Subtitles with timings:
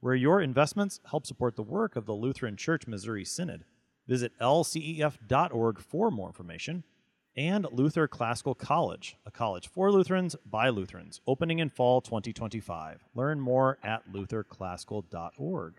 [0.00, 3.64] where your investments help support the work of the Lutheran Church Missouri Synod.
[4.08, 6.84] Visit lcef.org for more information.
[7.36, 13.04] And Luther Classical College, a college for Lutherans by Lutherans, opening in fall 2025.
[13.14, 15.74] Learn more at lutherclassical.org.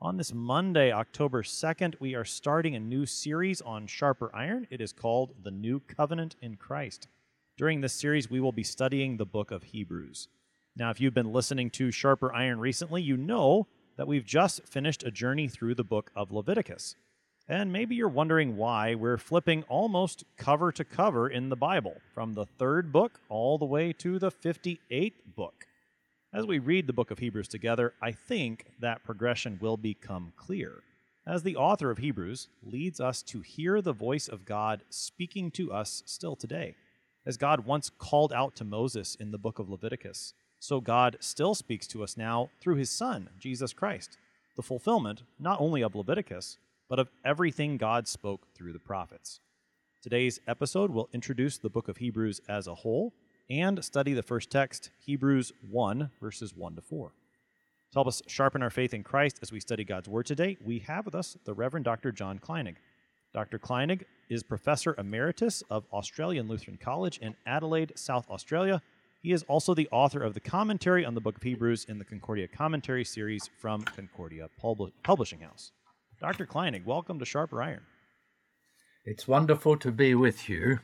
[0.00, 4.66] On this Monday, October 2nd, we are starting a new series on Sharper Iron.
[4.70, 7.08] It is called The New Covenant in Christ.
[7.56, 10.28] During this series, we will be studying the book of Hebrews.
[10.78, 15.02] Now, if you've been listening to Sharper Iron recently, you know that we've just finished
[15.02, 16.94] a journey through the book of Leviticus.
[17.48, 22.34] And maybe you're wondering why we're flipping almost cover to cover in the Bible, from
[22.34, 25.66] the third book all the way to the 58th book.
[26.32, 30.84] As we read the book of Hebrews together, I think that progression will become clear,
[31.26, 35.72] as the author of Hebrews leads us to hear the voice of God speaking to
[35.72, 36.76] us still today.
[37.26, 41.54] As God once called out to Moses in the book of Leviticus, so God still
[41.54, 44.18] speaks to us now through his Son, Jesus Christ,
[44.56, 49.40] the fulfillment not only of Leviticus, but of everything God spoke through the prophets.
[50.02, 53.12] Today's episode will introduce the book of Hebrews as a whole
[53.50, 57.08] and study the first text, Hebrews 1, verses 1 to 4.
[57.08, 57.14] To
[57.94, 61.06] help us sharpen our faith in Christ as we study God's Word today, we have
[61.06, 62.12] with us the Reverend Dr.
[62.12, 62.76] John Kleinig.
[63.32, 63.58] Dr.
[63.58, 68.82] Kleinig is Professor Emeritus of Australian Lutheran College in Adelaide, South Australia,
[69.20, 72.04] he is also the author of the commentary on the book of Hebrews in the
[72.04, 75.72] Concordia Commentary series from Concordia Pub- Publishing House.
[76.20, 76.46] Dr.
[76.46, 77.82] Kleinig, welcome to Sharper Iron.
[79.04, 80.78] It's wonderful to be with you.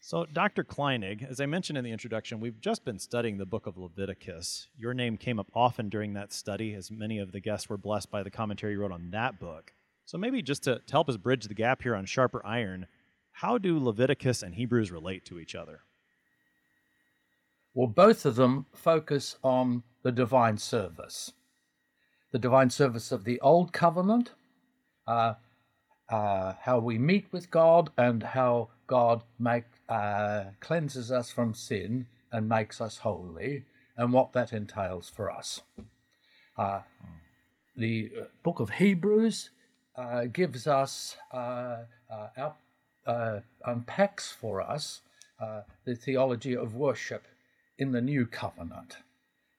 [0.00, 0.64] So, Dr.
[0.64, 4.68] Kleinig, as I mentioned in the introduction, we've just been studying the book of Leviticus.
[4.76, 8.10] Your name came up often during that study, as many of the guests were blessed
[8.10, 9.72] by the commentary you wrote on that book.
[10.04, 12.86] So, maybe just to, to help us bridge the gap here on Sharper Iron,
[13.32, 15.80] how do Leviticus and Hebrews relate to each other?
[17.78, 21.34] Well, both of them focus on the divine service.
[22.32, 24.32] The divine service of the Old Covenant,
[25.06, 25.34] uh,
[26.08, 32.08] uh, how we meet with God, and how God make, uh, cleanses us from sin
[32.32, 33.64] and makes us holy,
[33.96, 35.60] and what that entails for us.
[36.56, 36.80] Uh,
[37.76, 38.10] the
[38.42, 39.50] book of Hebrews
[39.94, 41.84] uh, gives us, uh,
[43.64, 45.02] unpacks for us
[45.84, 47.24] the theology of worship
[47.78, 48.96] in the new covenant,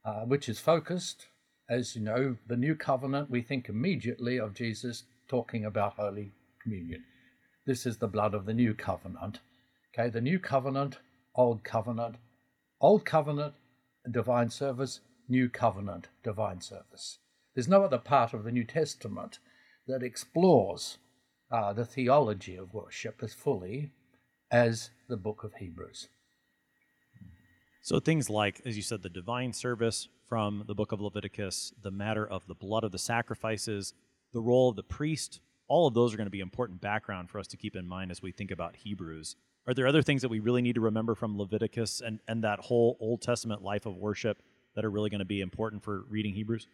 [0.03, 1.27] uh, which is focused,
[1.69, 6.31] as you know, the new covenant, we think immediately of Jesus talking about Holy
[6.61, 7.03] Communion.
[7.65, 9.39] This is the blood of the new covenant.
[9.93, 10.97] Okay, the new covenant,
[11.35, 12.15] old covenant,
[12.81, 13.53] old covenant,
[14.09, 17.19] divine service, new covenant, divine service.
[17.53, 19.39] There's no other part of the New Testament
[19.87, 20.97] that explores
[21.51, 23.91] uh, the theology of worship as fully
[24.51, 26.07] as the book of Hebrews.
[27.81, 31.91] So things like, as you said, the divine service from the book of Leviticus, the
[31.91, 33.93] matter of the blood of the sacrifices,
[34.33, 37.39] the role of the priest, all of those are going to be important background for
[37.39, 39.35] us to keep in mind as we think about Hebrews.
[39.67, 42.59] Are there other things that we really need to remember from Leviticus and, and that
[42.59, 44.41] whole Old Testament life of worship
[44.75, 46.67] that are really going to be important for reading Hebrews?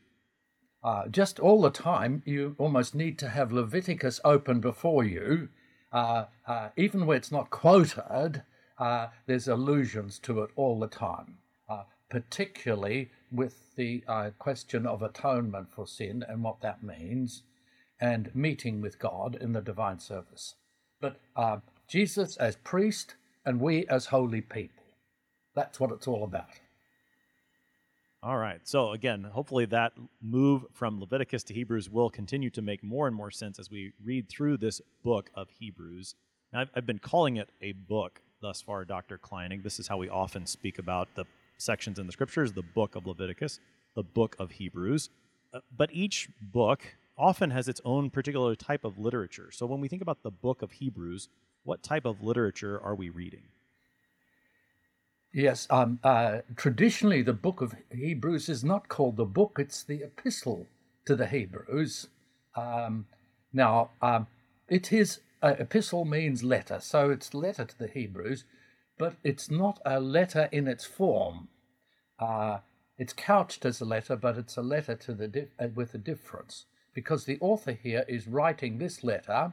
[0.84, 5.50] Uh, just all the time, you almost need to have Leviticus open before you,
[5.92, 8.44] uh, uh, even where it's not quoted
[8.78, 11.38] uh, there's allusions to it all the time,
[11.70, 17.44] uh, particularly with the uh, question of atonement for sin and what that means,
[18.00, 20.56] and meeting with God in the divine service.
[21.00, 21.58] But uh,
[21.88, 24.84] Jesus as priest and we as holy people.
[25.56, 26.50] That's what it's all about.
[28.24, 28.60] All right.
[28.64, 33.16] So, again, hopefully that move from Leviticus to Hebrews will continue to make more and
[33.16, 36.16] more sense as we read through this book of Hebrews.
[36.52, 39.18] Now, I've, I've been calling it a book thus far, Dr.
[39.18, 39.64] Kleinig.
[39.64, 41.26] This is how we often speak about the
[41.58, 43.60] sections in the scriptures the book of Leviticus,
[43.96, 45.10] the book of Hebrews.
[45.52, 46.82] Uh, but each book
[47.18, 49.50] often has its own particular type of literature.
[49.52, 51.28] So when we think about the book of Hebrews,
[51.64, 53.42] what type of literature are we reading?
[55.34, 60.04] Yes, um, uh, traditionally the book of Hebrews is not called the book, it's the
[60.04, 60.68] epistle
[61.06, 62.10] to the Hebrews.
[62.56, 63.08] Um,
[63.54, 64.28] now, um,
[64.70, 68.46] it is uh, epistle means letter, so it's letter to the Hebrews,
[68.98, 71.50] but it's not a letter in its form.
[72.18, 72.60] Uh,
[72.98, 76.66] it's couched as a letter, but it's a letter to the uh, with a difference
[76.96, 79.52] because the author here is writing this letter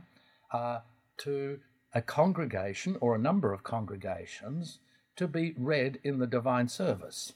[0.53, 0.79] uh,
[1.19, 1.59] to
[1.93, 4.79] a congregation or a number of congregations
[5.17, 7.35] to be read in the divine service.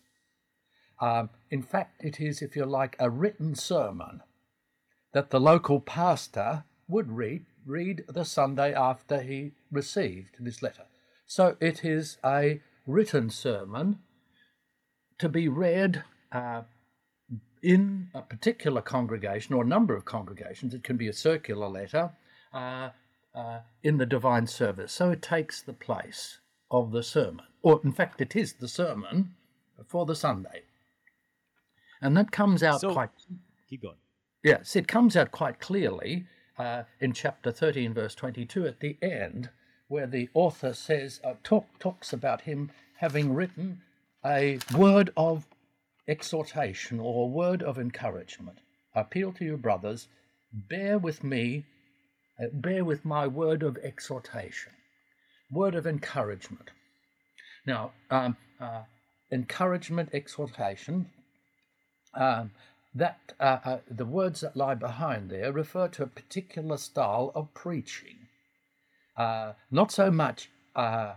[0.99, 4.23] Um, in fact, it is, if you like, a written sermon
[5.12, 10.85] that the local pastor would read, read the Sunday after he received this letter.
[11.27, 13.99] So it is a written sermon
[15.19, 16.63] to be read uh,
[17.63, 20.73] in a particular congregation or a number of congregations.
[20.73, 22.13] It can be a circular letter
[22.53, 22.91] uh,
[23.35, 24.93] uh, in the divine service.
[24.93, 26.39] So it takes the place
[26.71, 29.35] of the sermon, or in fact, it is the sermon
[29.87, 30.63] for the Sunday.
[32.01, 33.11] And that comes out So- quite
[33.69, 33.97] Keep going.
[34.45, 36.27] Yes, it comes out quite clearly
[36.58, 39.50] uh, in chapter 13, verse 22, at the end,
[39.88, 43.81] where the author says, uh, talk, talks about him having written
[44.25, 45.47] a word of
[46.08, 48.58] exhortation or a word of encouragement.
[48.94, 50.08] I appeal to you, brothers,
[50.53, 51.64] bear with me,
[52.41, 54.73] uh, bear with my word of exhortation,
[55.50, 56.70] word of encouragement.
[57.67, 58.82] Now, um, uh,
[59.31, 61.11] encouragement, exhortation,
[62.14, 62.50] um,
[62.96, 67.52] that uh, uh, the words that lie behind there refer to a particular style of
[67.52, 68.16] preaching.
[69.16, 71.14] Uh, not so much, uh,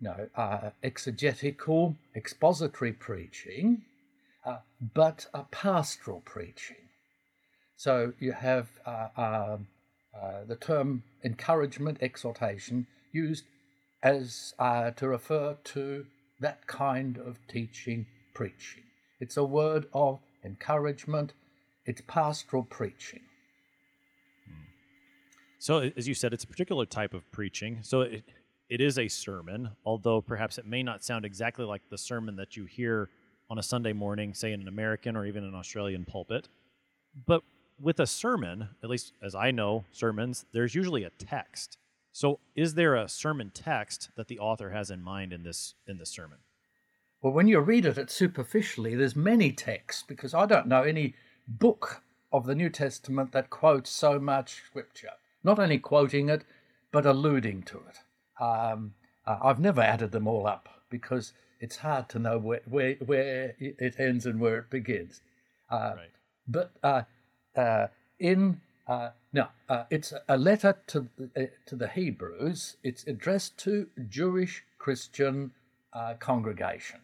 [0.00, 3.82] no, uh, exegetical, expository preaching,
[4.44, 4.58] uh,
[4.94, 6.88] but a pastoral preaching.
[7.76, 9.68] So you have uh, um,
[10.48, 13.44] the term encouragement, exhortation used
[14.02, 16.06] as to refer to
[16.40, 18.82] that kind of teaching, preaching.
[19.20, 21.32] It's a word of encouragement.
[21.86, 23.20] It's pastoral preaching.
[25.58, 27.80] So, as you said, it's a particular type of preaching.
[27.82, 28.24] So, it,
[28.70, 32.56] it is a sermon, although perhaps it may not sound exactly like the sermon that
[32.56, 33.10] you hear
[33.50, 36.48] on a Sunday morning, say in an American or even an Australian pulpit.
[37.26, 37.42] But
[37.80, 41.78] with a sermon, at least as I know sermons, there's usually a text.
[42.12, 45.98] So, is there a sermon text that the author has in mind in this in
[45.98, 46.38] this sermon?
[47.22, 51.14] Well, when you read it, it superficially, there's many texts because I don't know any
[51.46, 52.02] book
[52.32, 55.10] of the New Testament that quotes so much scripture.
[55.44, 56.44] Not only quoting it,
[56.92, 58.42] but alluding to it.
[58.42, 58.94] Um,
[59.26, 63.54] uh, I've never added them all up because it's hard to know where, where, where
[63.58, 65.20] it ends and where it begins.
[65.70, 66.10] Uh, Right.
[66.48, 67.02] But uh,
[67.54, 67.86] uh,
[68.18, 71.06] in uh, no, uh, it's a letter to
[71.36, 72.76] uh, to the Hebrews.
[72.82, 75.52] It's addressed to Jewish Christian
[75.92, 76.98] uh, congregation,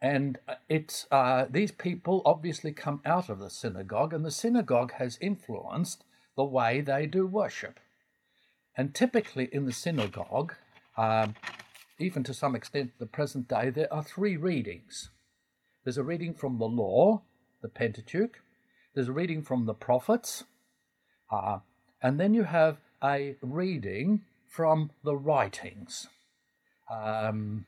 [0.00, 4.92] and uh, it's uh, these people obviously come out of the synagogue, and the synagogue
[4.92, 6.04] has influenced
[6.36, 7.78] the way they do worship.
[8.76, 10.54] And typically in the synagogue,
[10.96, 11.34] um,
[11.98, 15.10] even to some extent the present day, there are three readings.
[15.84, 17.22] There's a reading from the law,
[17.62, 18.40] the Pentateuch.
[18.94, 20.44] There's a reading from the prophets.
[21.30, 21.58] Uh,
[22.02, 26.08] and then you have a reading from the writings,
[26.90, 27.64] um,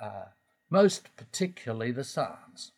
[0.00, 0.26] uh,
[0.72, 2.72] most particularly the Psalms.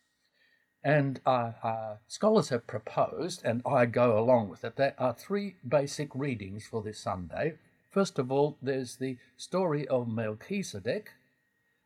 [0.82, 5.54] And uh, uh, scholars have proposed, and I go along with it, there are three
[5.66, 7.54] basic readings for this Sunday.
[7.90, 11.12] First of all, there's the story of Melchizedek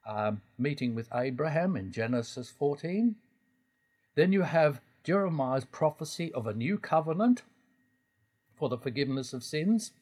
[0.08, 3.14] um, meeting with Abraham in Genesis 14.
[4.14, 7.42] Then you have Jeremiah's prophecy of a new covenant
[8.56, 9.92] for the forgiveness of sins.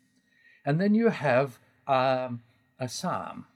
[0.65, 1.59] And then you have
[1.89, 2.43] um,
[2.79, 3.47] a psalm.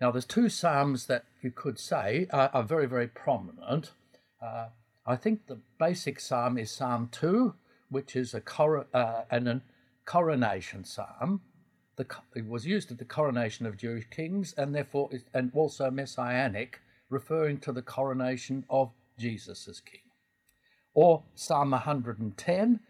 [0.00, 3.92] Now, there's two psalms that you could say are, are very, very prominent.
[4.42, 4.68] Uh,
[5.06, 7.54] I think the basic psalm is Psalm 2,
[7.90, 9.62] which is a, cor- uh, an, an
[10.04, 11.42] coronation psalm.
[11.96, 15.90] The, it was used at the coronation of Jewish kings and therefore is, and also
[15.90, 20.00] messianic, referring to the coronation of Jesus as king.
[20.94, 22.80] Or Psalm 110,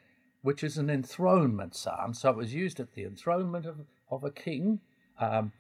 [0.42, 2.14] which is an enthronement psalm.
[2.14, 3.76] So it was used at the enthronement of,
[4.10, 4.80] of a king,
[5.18, 5.52] um,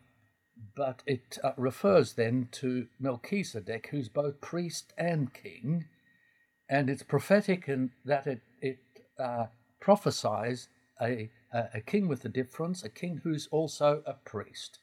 [0.76, 5.86] but it uh, refers then to Melchizedek, who's both priest and king,
[6.68, 8.78] and it's prophetic in that it, it
[9.18, 9.46] uh,
[9.80, 10.68] prophesies
[11.00, 14.78] a, a, king with a difference, a king who's also a priest.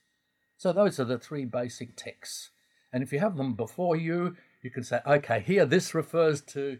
[0.58, 2.52] So those are the three basic texts.
[2.94, 6.78] And if you have them before you, you can say, okay, here this refers to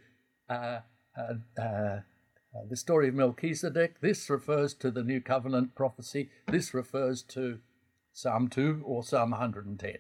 [0.50, 0.80] uh,
[1.18, 2.00] uh, uh, uh,
[2.70, 4.02] the story of Melchizedek.
[4.02, 6.30] This refers to the New Covenant prophecy.
[6.48, 7.60] This refers to
[8.14, 9.98] Psalm 2 or Psalm 110.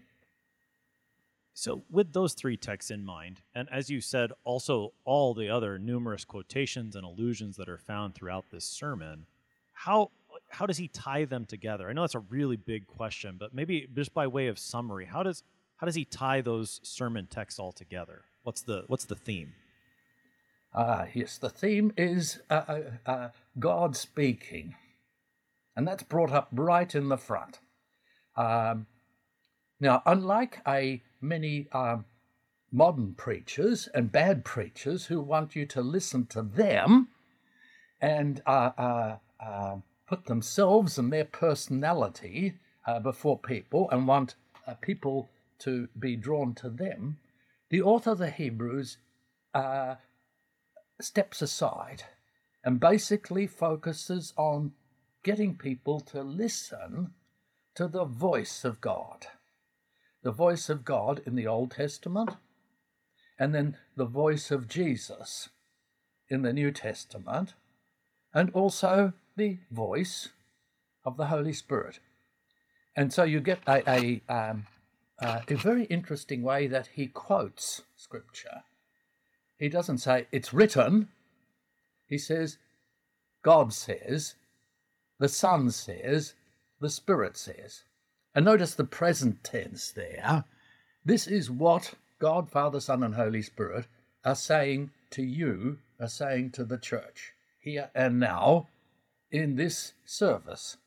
[1.53, 5.77] So, with those three texts in mind, and as you said, also all the other
[5.77, 9.25] numerous quotations and allusions that are found throughout this sermon,
[9.73, 10.11] how
[10.49, 11.89] how does he tie them together?
[11.89, 15.23] I know that's a really big question, but maybe just by way of summary, how
[15.23, 15.43] does
[15.77, 18.23] how does he tie those sermon texts all together?
[18.43, 19.53] What's the what's the theme?
[20.73, 24.75] Ah, yes, the theme is uh, uh, uh, God speaking.
[25.75, 27.59] And that's brought up right in the front.
[28.35, 28.87] Um,
[29.79, 32.05] now, unlike a many um,
[32.71, 37.09] modern preachers and bad preachers who want you to listen to them
[37.99, 39.75] and uh, uh, uh,
[40.07, 42.53] put themselves and their personality
[42.87, 44.35] uh, before people and want
[44.67, 47.17] uh, people to be drawn to them,
[47.69, 48.97] the author of the Hebrews
[49.53, 49.95] uh,
[50.99, 52.03] steps aside
[52.63, 54.71] and basically focuses on
[55.23, 57.13] getting people to listen
[57.75, 59.27] to the voice of God.
[60.23, 62.31] The voice of God in the Old Testament,
[63.39, 65.49] and then the voice of Jesus
[66.29, 67.53] in the New Testament,
[68.33, 70.29] and also the voice
[71.03, 71.99] of the Holy Spirit.
[72.95, 74.67] And so you get a, a, um,
[75.19, 78.63] uh, a very interesting way that he quotes Scripture.
[79.57, 81.07] He doesn't say, it's written.
[82.07, 82.57] He says,
[83.43, 84.35] God says,
[85.19, 86.33] the Son says,
[86.81, 87.83] the Spirit says.
[88.35, 90.43] And notice the present tense there.
[91.05, 93.85] This is what God, Father, Son, and Holy Spirit
[94.25, 98.67] are saying to you, are saying to the church, here and now,
[99.31, 100.77] in this service.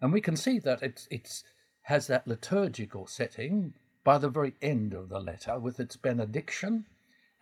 [0.00, 1.44] And we can see that it it's,
[1.82, 6.86] has that liturgical setting by the very end of the letter with its benediction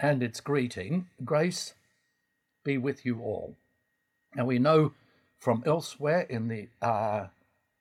[0.00, 1.74] and its greeting Grace
[2.64, 3.54] be with you all.
[4.36, 4.92] And we know
[5.38, 7.28] from elsewhere in the uh,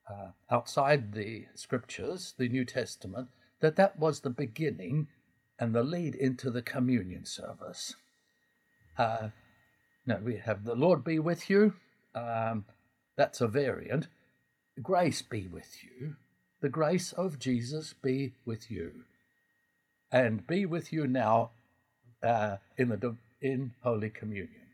[0.09, 3.27] uh, outside the scriptures, the New Testament,
[3.59, 5.07] that that was the beginning
[5.59, 7.95] and the lead into the communion service.
[8.97, 9.29] Uh,
[10.05, 11.73] now we have the Lord be with you.
[12.15, 12.65] Um,
[13.15, 14.07] that's a variant.
[14.81, 16.15] Grace be with you.
[16.61, 19.03] The grace of Jesus be with you,
[20.11, 21.51] and be with you now
[22.23, 24.67] uh, in the in Holy Communion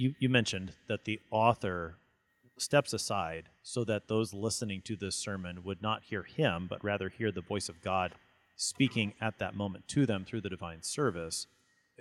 [0.00, 1.98] you, you mentioned that the author
[2.60, 7.08] steps aside so that those listening to this sermon would not hear him, but rather
[7.08, 8.12] hear the voice of God
[8.56, 11.46] speaking at that moment to them through the divine service.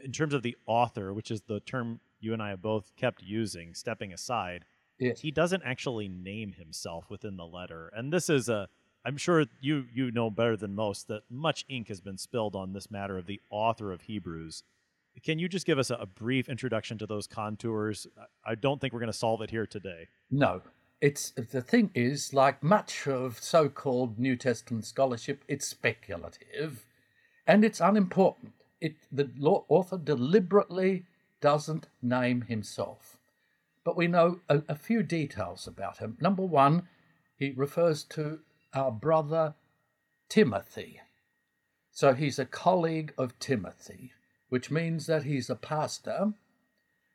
[0.03, 3.23] In terms of the author, which is the term you and I have both kept
[3.23, 4.65] using, stepping aside,
[4.99, 5.21] yes.
[5.21, 7.91] he doesn't actually name himself within the letter.
[7.95, 8.67] And this is a
[9.05, 12.73] I'm sure you you know better than most that much ink has been spilled on
[12.73, 14.63] this matter of the author of Hebrews
[15.23, 18.07] can you just give us a, a brief introduction to those contours?
[18.45, 20.07] I don't think we're going to solve it here today.
[20.31, 20.61] No.
[21.01, 26.85] It's the thing is, like much of so-called New Testament scholarship, it's speculative,
[27.47, 28.51] and it's unimportant.
[28.81, 31.05] It the author deliberately
[31.39, 33.17] doesn't name himself,
[33.85, 36.17] but we know a, a few details about him.
[36.19, 36.89] Number one,
[37.37, 38.39] he refers to
[38.73, 39.55] our brother
[40.27, 40.99] Timothy,
[41.91, 44.11] so he's a colleague of Timothy
[44.49, 46.33] which means that he's a pastor,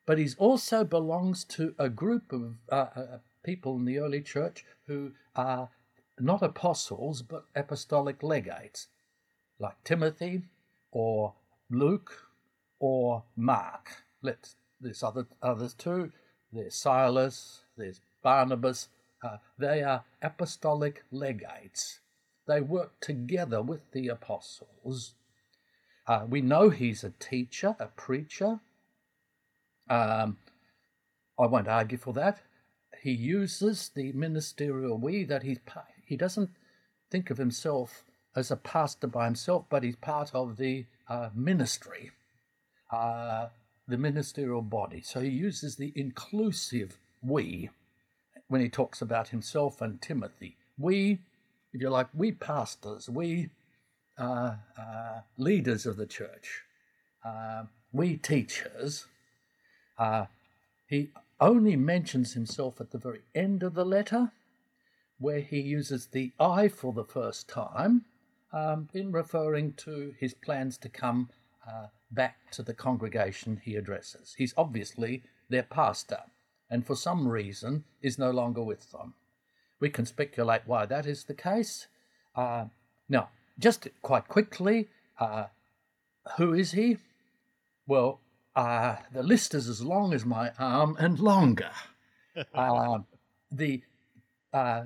[0.07, 4.65] but he also belongs to a group of uh, uh, people in the early church
[4.87, 5.69] who are
[6.19, 8.89] not apostles but apostolic legates,
[9.59, 10.43] like Timothy
[10.93, 11.35] or
[11.71, 12.13] Luke
[12.79, 14.05] or Mark.
[14.23, 16.13] Let's, there's other, others too.
[16.53, 18.89] There's Silas, there's Barnabas.
[19.23, 22.01] Uh, they are apostolic legates.
[22.47, 25.15] They work together with the apostles
[26.07, 28.61] uh, we know he's a teacher, a preacher.
[29.89, 30.37] Um,
[31.39, 32.41] I won't argue for that.
[33.03, 35.59] He uses the ministerial we that he's
[36.07, 36.51] he doesn't
[37.11, 38.05] think of himself
[38.37, 42.11] as a pastor by himself, but he's part of the uh, ministry,
[42.93, 43.49] uh,
[43.87, 45.03] the ministerial body.
[45.03, 47.71] So he uses the inclusive we
[48.49, 50.57] when he talks about himself and Timothy.
[50.79, 51.21] We,
[51.73, 53.51] if you like, we pastors, we
[54.19, 56.63] uh, uh, leaders of the church,
[57.25, 59.07] uh, we teachers,
[59.99, 60.27] uh,
[60.89, 64.33] he only mentions himself at the very end of the letter,
[65.19, 68.05] where he uses the I for the first time
[68.53, 71.31] um, in referring to his plans to come
[71.69, 74.35] uh, back to the congregation he addresses.
[74.37, 76.21] He's obviously their pastor,
[76.71, 79.15] and for some reason is no longer with them.
[79.81, 81.87] We can speculate why that is the case.
[82.37, 82.67] Uh,
[83.09, 85.47] now, just quite quickly, uh,
[86.37, 86.99] who is he?
[87.87, 88.21] Well,
[88.57, 91.71] uh, the list is as long as my arm and longer.
[92.55, 92.99] uh,
[93.51, 93.83] the
[94.53, 94.85] uh,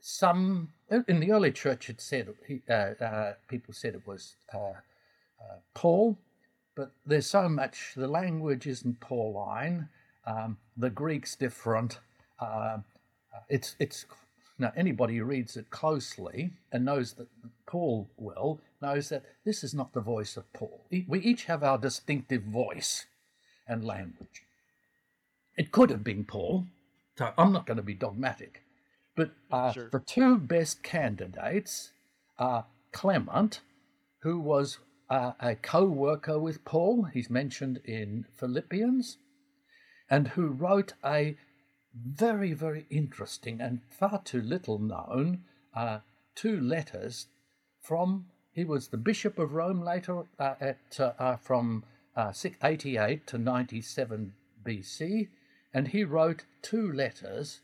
[0.00, 0.72] some
[1.08, 4.34] in the early church it said he, uh, uh, people said it was
[5.74, 6.18] Paul,
[6.74, 7.92] but there's so much.
[7.96, 9.88] The language isn't Pauline.
[10.26, 12.00] Um, the Greek's different.
[13.48, 14.04] it's it's
[14.60, 17.28] Now, anybody who reads it closely and knows that
[17.64, 20.84] Paul well knows that this is not the voice of Paul.
[20.90, 23.06] We each have our distinctive voice
[23.66, 24.42] and language.
[25.56, 26.66] It could have been Paul,
[27.16, 28.62] so I'm not going to be dogmatic.
[29.16, 29.88] But uh, sure.
[29.90, 31.92] the two best candidates
[32.38, 33.60] are Clement,
[34.20, 39.16] who was uh, a co worker with Paul, he's mentioned in Philippians,
[40.10, 41.36] and who wrote a
[41.94, 45.44] very, very interesting and far too little known
[45.74, 45.98] uh,
[46.34, 47.26] two letters
[47.80, 51.84] from, he was the Bishop of Rome later uh, at, uh, uh from
[52.16, 52.32] uh,
[52.62, 54.32] 88 to 97
[54.64, 55.28] BC,
[55.72, 57.60] and he wrote two letters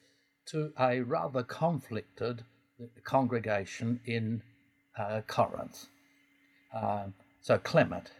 [0.47, 2.45] to a rather conflicted
[3.05, 4.43] congregation in
[4.97, 5.87] uh, Corinth.
[6.73, 8.11] Um, so Clement,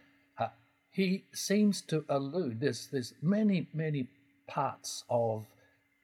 [0.97, 4.07] he seems to allude, there's, there's many, many
[4.47, 5.45] parts of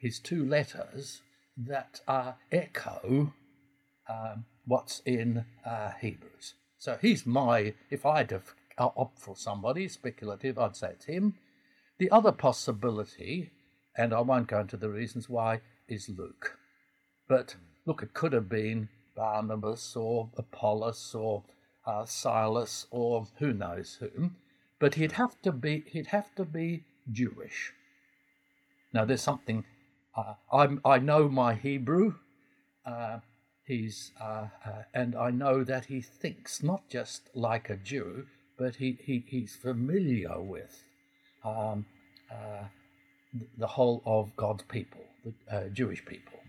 [0.03, 1.21] his two letters
[1.55, 3.33] that uh, echo
[4.09, 6.55] um, what's in uh, Hebrews.
[6.77, 8.39] So he's my, if I'd uh,
[8.77, 11.35] opt for somebody speculative, I'd say it's him.
[11.99, 13.51] The other possibility,
[13.97, 16.57] and I won't go into the reasons why, is Luke.
[17.29, 17.55] But
[17.85, 21.43] look, it could have been Barnabas or Apollos or
[21.87, 24.35] uh, Silas or who knows whom,
[24.79, 27.71] but he'd have to be he'd have to be Jewish.
[28.93, 29.63] Now, there's something
[30.15, 30.33] uh,
[30.85, 32.15] i know my Hebrew.
[32.85, 33.19] Uh,
[33.65, 38.25] he's uh, uh, and I know that he thinks not just like a Jew,
[38.57, 40.83] but he, he he's familiar with
[41.43, 41.85] um,
[42.31, 42.65] uh,
[43.57, 46.39] the whole of God's people, the uh, Jewish people.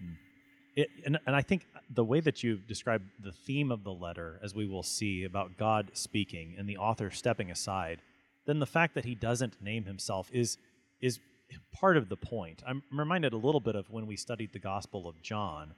[0.00, 0.12] Hmm.
[0.74, 4.40] It, and, and I think the way that you describe the theme of the letter,
[4.42, 8.00] as we will see about God speaking and the author stepping aside,
[8.46, 10.58] then the fact that he doesn't name himself is
[11.00, 11.20] is
[11.72, 12.62] part of the point.
[12.66, 15.74] I'm reminded a little bit of when we studied the Gospel of John,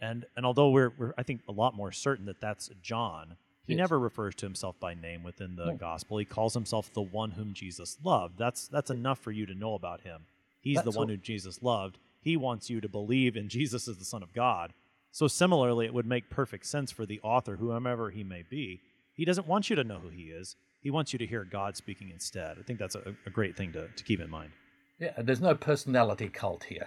[0.00, 3.74] and and although we're, we're I think a lot more certain that that's John, he
[3.74, 3.78] yes.
[3.78, 5.76] never refers to himself by name within the no.
[5.76, 6.18] Gospel.
[6.18, 8.38] He calls himself the one whom Jesus loved.
[8.38, 10.22] That's that's enough for you to know about him.
[10.60, 11.98] He's that's the one who Jesus loved.
[12.22, 14.72] He wants you to believe in Jesus as the Son of God.
[15.12, 18.80] So similarly, it would make perfect sense for the author, whomever he may be.
[19.12, 20.56] He doesn't want you to know who he is.
[20.80, 22.56] He wants you to hear God speaking instead.
[22.58, 24.52] I think that's a, a great thing to, to keep in mind.
[25.00, 26.86] Yeah, there's no personality cult here.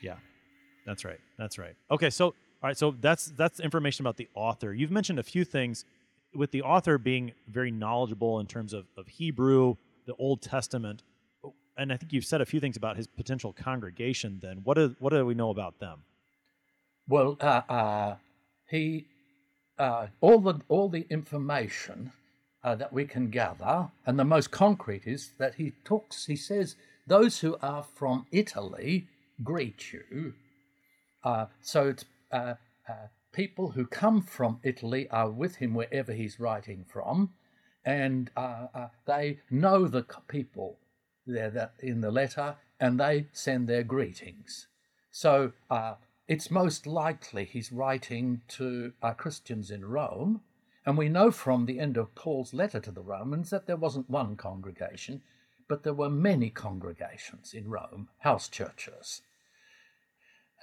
[0.00, 0.16] Yeah,
[0.86, 1.18] that's right.
[1.36, 1.74] That's right.
[1.90, 4.72] Okay, so all right, so that's that's information about the author.
[4.72, 5.84] You've mentioned a few things
[6.34, 11.02] with the author being very knowledgeable in terms of, of Hebrew, the Old Testament,
[11.76, 14.38] and I think you've said a few things about his potential congregation.
[14.40, 16.04] Then, what do what do we know about them?
[17.08, 18.16] Well, uh, uh,
[18.68, 19.06] he
[19.78, 22.12] uh, all the all the information
[22.64, 26.76] uh, that we can gather, and the most concrete is that he talks, he says,
[27.06, 29.08] those who are from Italy
[29.42, 30.34] greet you.
[31.24, 31.94] Uh, so
[32.32, 32.54] uh,
[32.88, 32.92] uh,
[33.32, 37.30] people who come from Italy are with him wherever he's writing from,
[37.84, 40.78] and uh, uh, they know the people
[41.26, 44.66] there in the letter, and they send their greetings.
[45.10, 45.52] So
[46.26, 50.42] it's most likely he's writing to Christians in Rome
[50.88, 54.08] and we know from the end of Paul's letter to the Romans that there wasn't
[54.08, 55.20] one congregation,
[55.68, 59.20] but there were many congregations in Rome, house churches.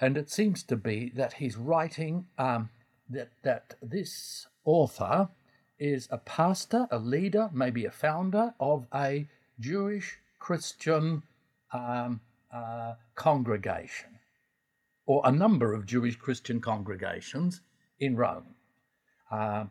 [0.02, 2.70] And it seems to be that he's writing um,
[3.08, 5.30] that, that this author
[5.78, 9.28] is a pastor, a leader, maybe a founder of a
[9.60, 11.22] Jewish Christian
[11.72, 12.20] um,
[12.52, 14.18] uh, congregation,
[15.06, 17.62] or a number of Jewish Christian congregations
[18.00, 18.56] in Rome.
[19.30, 19.66] Uh,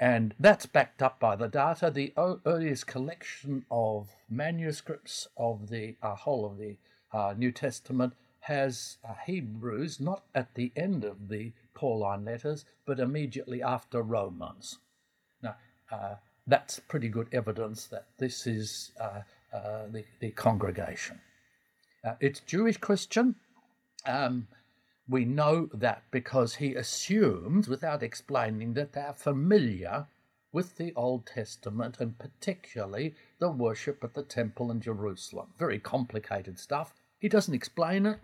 [0.00, 1.90] and that's backed up by the data.
[1.90, 6.76] The earliest collection of manuscripts of the uh, whole of the
[7.12, 13.00] uh, New Testament has uh, Hebrews not at the end of the Pauline letters, but
[13.00, 14.78] immediately after Romans.
[15.42, 15.56] Now,
[15.90, 16.14] uh,
[16.46, 19.20] that's pretty good evidence that this is uh,
[19.52, 21.20] uh, the, the congregation.
[22.20, 23.34] it's Jewish Christian.
[24.06, 24.46] Um,
[25.08, 30.06] we know that because he assumes, without explaining, that they are familiar
[30.52, 35.48] with the Old Testament and particularly the worship at the temple in Jerusalem.
[35.58, 36.92] Very complicated stuff.
[37.18, 38.18] He doesn't explain it,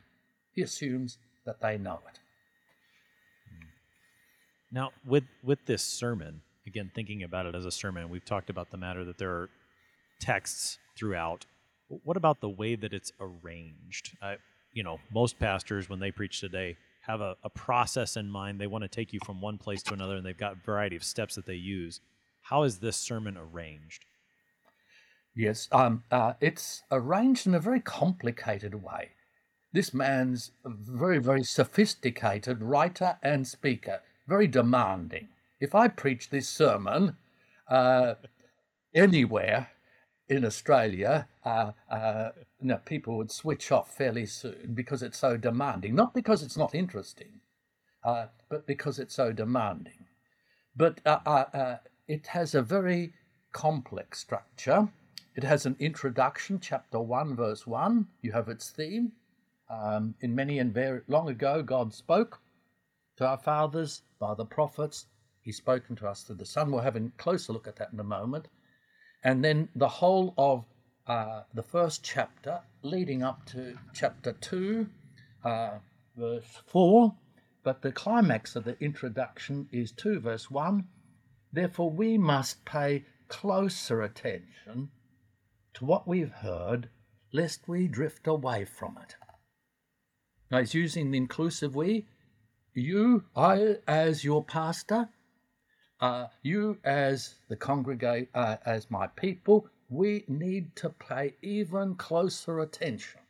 [0.53, 2.20] he assumes that they know it.
[4.70, 8.70] Now, with, with this sermon, again, thinking about it as a sermon, we've talked about
[8.70, 9.51] the matter that there are
[10.20, 11.47] texts throughout.
[11.88, 14.16] What about the way that it's arranged?
[14.74, 18.60] You know, most pastors when they preach today have a, a process in mind.
[18.60, 20.96] They want to take you from one place to another, and they've got a variety
[20.96, 22.00] of steps that they use.
[22.42, 24.04] How is this sermon arranged?
[25.37, 29.10] Yes, um, uh, it's arranged in a very complicated way.
[29.74, 35.28] this man's a very, very sophisticated writer and speaker, very demanding.
[35.60, 37.16] If I preach this sermon
[37.68, 38.14] uh,
[38.94, 39.68] anywhere
[40.28, 45.37] in Australia, uh, uh, you know, people would switch off fairly soon because it's so
[45.37, 45.94] demanding.
[45.94, 47.40] Not because it's not interesting,
[48.04, 50.06] uh, but because it's so demanding.
[50.76, 51.76] But uh, uh, uh,
[52.08, 53.12] it has a very
[53.52, 54.88] complex structure.
[55.37, 58.06] It has an introduction, chapter 1, verse 1.
[58.22, 59.12] You have its theme.
[59.68, 62.40] Um, in many and very long ago, God spoke
[63.16, 65.06] to our fathers by the prophets.
[65.42, 66.70] He's spoken to us through the Son.
[66.70, 68.48] We'll have a closer look at that in a moment.
[69.24, 70.66] And then the whole of
[71.06, 74.87] uh, the first chapter, leading up to chapter 2,
[75.44, 75.70] uh,
[76.16, 77.14] verse 4.
[77.62, 80.87] But the climax of the introduction is 2, verse 1.
[81.52, 84.90] Therefore, we must pay closer attention
[85.72, 86.90] to what we've heard,
[87.32, 89.16] lest we drift away from it.
[90.50, 92.06] Now he's using the inclusive we.
[92.74, 95.08] You, I, as your pastor,
[96.00, 102.61] uh, you as the congregate, uh, as my people, we need to pay even closer
[102.61, 103.20] attention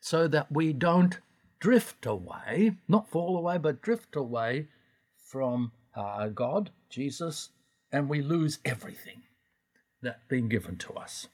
[0.00, 1.18] so that we don't
[1.60, 4.66] drift away, not fall away, but drift away
[5.16, 7.50] from uh, God, Jesus,
[7.90, 9.22] and we lose everything
[10.02, 11.28] that's been given to us.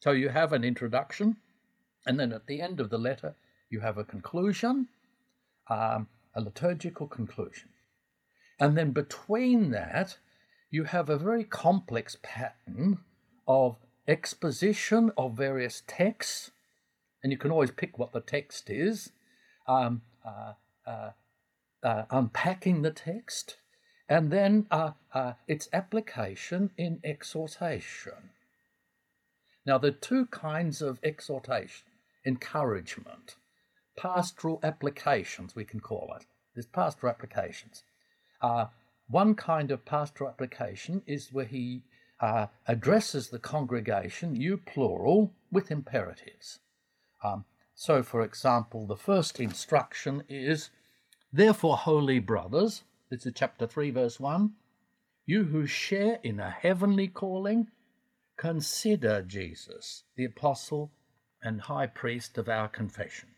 [0.00, 1.36] So you have an introduction,
[2.06, 3.34] and then at the end of the letter,
[3.70, 4.88] you have a conclusion,
[5.68, 7.69] um, a liturgical conclusion.
[8.60, 10.18] And then between that,
[10.70, 12.98] you have a very complex pattern
[13.48, 16.50] of exposition of various texts,
[17.22, 19.12] and you can always pick what the text is,
[19.66, 20.52] um, uh,
[20.86, 21.10] uh,
[21.82, 23.56] uh, unpacking the text,
[24.08, 28.30] and then uh, uh, its application in exhortation.
[29.64, 31.86] Now, there are two kinds of exhortation
[32.26, 33.36] encouragement
[33.96, 36.26] pastoral applications, we can call it.
[36.54, 37.82] There's pastoral applications.
[38.40, 38.66] Uh,
[39.08, 41.82] one kind of pastoral application is where he
[42.20, 46.60] uh, addresses the congregation, you plural, with imperatives.
[47.24, 50.70] Um, so, for example, the first instruction is,
[51.32, 54.52] Therefore, holy brothers, this is chapter 3, verse 1,
[55.26, 57.68] you who share in a heavenly calling,
[58.36, 60.90] consider Jesus, the apostle
[61.42, 63.28] and high priest of our confession.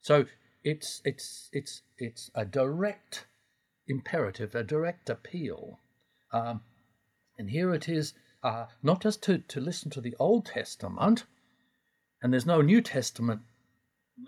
[0.00, 0.26] So
[0.64, 3.26] it's it's it's it's a direct
[3.92, 5.78] imperative, a direct appeal,
[6.32, 6.62] um,
[7.38, 11.24] and here it is, uh, not just to to listen to the Old Testament,
[12.20, 13.42] and there's no New Testament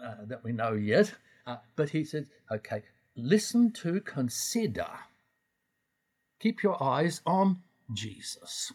[0.05, 1.15] uh, that we know yet,
[1.47, 2.83] uh, but he says, okay,
[3.17, 4.89] listen to, consider,
[6.41, 8.73] keep your eyes on Jesus.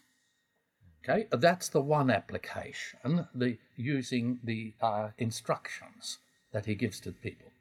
[1.01, 6.19] Okay, that's the one application, the using the uh, instructions
[6.51, 7.51] that he gives to the people.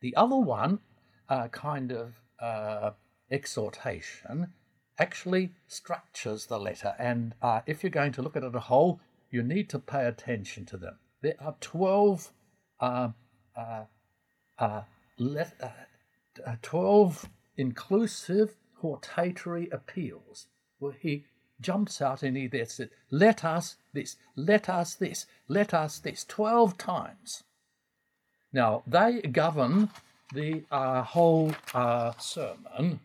[0.00, 0.80] The other one,
[1.28, 2.90] uh, kind of uh,
[3.30, 4.52] exhortation,
[4.98, 6.94] actually structures the letter.
[6.98, 10.06] And uh, if you're going to look at it a whole, you need to pay
[10.06, 10.98] attention to them.
[11.22, 12.32] There are 12,
[12.80, 13.08] uh,
[13.56, 13.84] uh,
[14.58, 14.82] uh,
[15.18, 15.74] let,
[16.62, 20.46] 12 inclusive hortatory appeals
[20.78, 21.24] where he
[21.60, 26.78] jumps out and he says, Let us this, let us this, let us this, 12
[26.78, 27.42] times.
[28.52, 29.90] Now, they govern
[30.32, 33.00] the uh, whole uh, sermon.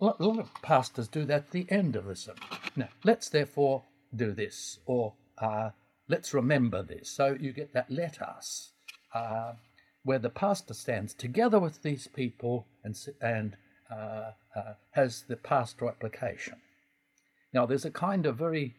[0.00, 2.42] A lot of pastors do that at the end of the sermon.
[2.74, 5.70] Now, let's therefore do this, or uh,
[6.08, 7.10] let's remember this.
[7.10, 8.72] So you get that let us,
[9.14, 9.52] uh,
[10.02, 13.56] where the pastor stands together with these people and, and
[13.90, 16.56] uh, uh, has the pastoral application.
[17.52, 18.74] Now, there's a kind of very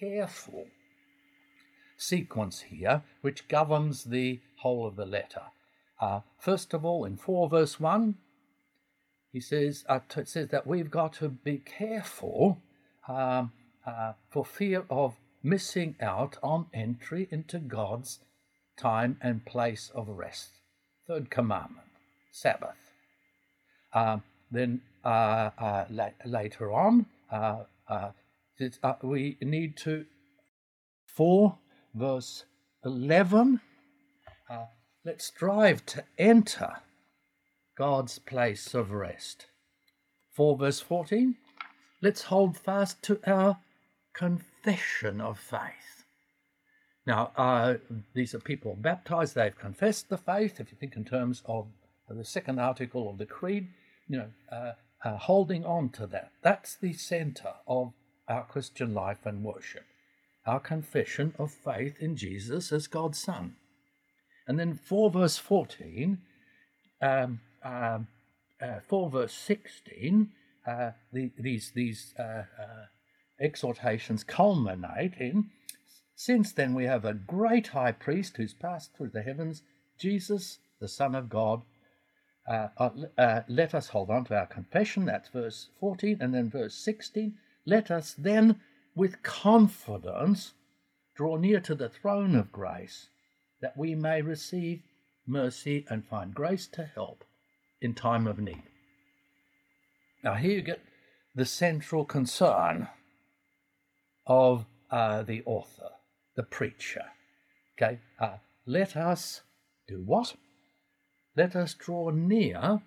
[0.00, 0.66] careful
[1.96, 5.42] sequence here which governs the whole of the letter.
[6.02, 8.16] Uh, first of all, in 4 verse 1,
[9.30, 12.58] he says, uh, it says that we've got to be careful
[13.08, 13.52] um,
[13.86, 18.18] uh, for fear of missing out on entry into God's
[18.76, 20.50] time and place of rest.
[21.06, 21.86] Third commandment,
[22.32, 22.76] Sabbath.
[23.94, 27.62] Um, then uh, uh, la- later on, uh,
[29.02, 30.04] we need to,
[31.06, 31.56] 4
[31.94, 32.44] verse
[32.84, 33.60] 11,
[34.50, 34.64] uh,
[35.04, 36.76] let's strive to enter
[37.76, 39.46] God's place of rest.
[40.34, 41.36] 4 verse 14,
[42.00, 43.58] let's hold fast to our
[44.14, 46.04] confession of faith.
[47.06, 47.74] Now, uh,
[48.14, 50.60] these are people baptized, they've confessed the faith.
[50.60, 51.66] If you think in terms of
[52.08, 53.68] the second article of the Creed,
[54.08, 54.72] you know, uh,
[55.04, 56.30] uh, holding on to that.
[56.42, 57.92] That's the center of
[58.28, 59.84] our Christian life and worship
[60.44, 63.54] our confession of faith in Jesus as God's Son.
[64.46, 66.18] And then 4 verse 14,
[67.00, 68.08] um, um,
[68.60, 70.30] uh, 4 verse 16,
[70.66, 72.86] uh, the, these, these uh, uh,
[73.40, 75.50] exhortations culminate in
[76.14, 79.62] Since then we have a great high priest who's passed through the heavens,
[79.98, 81.62] Jesus, the Son of God.
[82.48, 82.68] Uh,
[83.18, 87.34] uh, let us hold on to our confession, that's verse 14, and then verse 16.
[87.66, 88.60] Let us then,
[88.94, 90.54] with confidence,
[91.14, 93.08] draw near to the throne of grace,
[93.62, 94.82] that we may receive
[95.26, 97.24] mercy and find grace to help
[97.80, 98.62] in time of need.
[100.22, 100.80] Now, here you get
[101.34, 102.88] the central concern
[104.26, 105.90] of uh, the author,
[106.36, 107.04] the preacher.
[107.76, 109.40] Okay, uh, let us
[109.88, 110.34] do what?
[111.36, 112.82] Let us draw near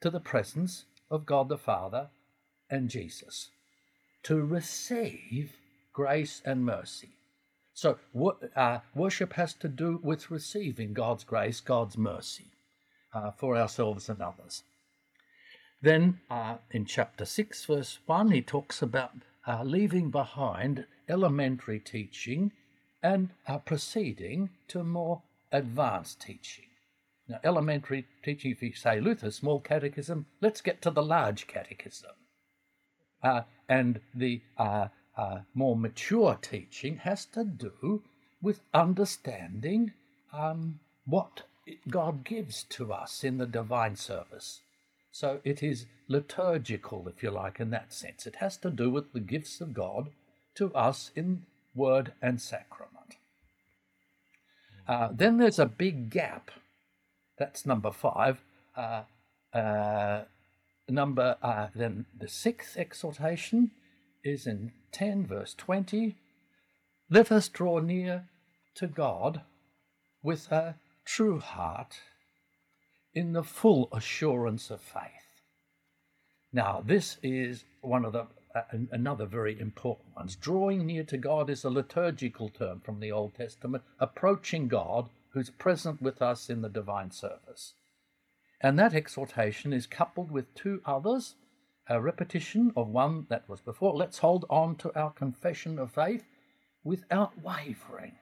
[0.00, 2.10] to the presence of God the Father
[2.70, 3.50] and Jesus
[4.22, 5.56] to receive
[5.92, 7.13] grace and mercy.
[7.74, 7.98] So,
[8.54, 12.46] uh, worship has to do with receiving God's grace, God's mercy
[13.12, 14.62] uh, for ourselves and others.
[15.82, 19.10] Then, uh, in chapter 6, verse 1, he talks about
[19.46, 22.52] uh, leaving behind elementary teaching
[23.02, 26.66] and uh, proceeding to more advanced teaching.
[27.28, 32.12] Now, elementary teaching, if you say Luther, small catechism, let's get to the large catechism.
[33.20, 34.42] Uh, and the
[35.16, 38.02] uh, more mature teaching has to do
[38.42, 39.92] with understanding
[40.32, 41.42] um, what
[41.88, 44.60] God gives to us in the divine service.
[45.10, 48.26] So it is liturgical, if you like, in that sense.
[48.26, 50.08] It has to do with the gifts of God
[50.56, 53.16] to us in word and sacrament.
[54.86, 56.50] Uh, then there's a big gap.
[57.38, 58.40] That's number five.
[58.76, 59.02] Uh,
[59.52, 60.24] uh,
[60.88, 63.70] number uh, then the sixth exhortation
[64.24, 66.16] is in 10 verse 20
[67.10, 68.24] let us draw near
[68.74, 69.42] to god
[70.22, 72.00] with a true heart
[73.12, 75.42] in the full assurance of faith.
[76.52, 80.36] Now this is one of the uh, another very important ones.
[80.36, 85.50] Drawing near to god is a liturgical term from the old testament approaching god who's
[85.50, 87.74] present with us in the divine service.
[88.60, 91.34] And that exhortation is coupled with two others
[91.88, 93.94] a repetition of one that was before.
[93.94, 96.24] Let's hold on to our confession of faith
[96.82, 98.12] without wavering.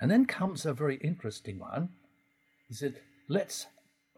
[0.00, 1.90] And then comes a very interesting one.
[2.68, 3.66] He said, let's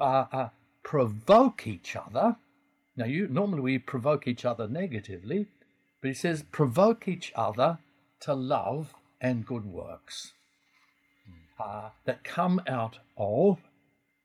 [0.00, 0.48] uh, uh,
[0.82, 2.36] provoke each other.
[2.96, 5.46] Now, you normally we provoke each other negatively,
[6.00, 7.78] but he says, provoke each other
[8.20, 10.32] to love and good works
[11.60, 13.58] uh, that come out of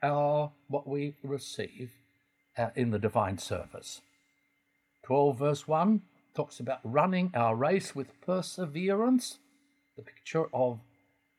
[0.02, 1.91] our what we receive
[2.58, 4.02] uh, in the divine service.
[5.06, 6.02] 12 verse 1
[6.36, 9.39] talks about running our race with perseverance,
[9.96, 10.80] the picture of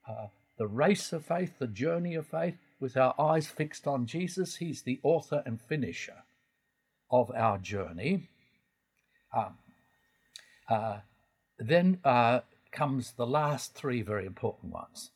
[0.08, 0.26] uh,
[0.58, 4.56] the race of faith, the journey of faith, with our eyes fixed on Jesus.
[4.56, 6.24] He's the author and finisher
[7.10, 8.28] of our journey.
[9.36, 9.58] Um,
[10.68, 10.98] uh,
[11.58, 12.40] then uh,
[12.72, 15.10] comes the last three very important ones.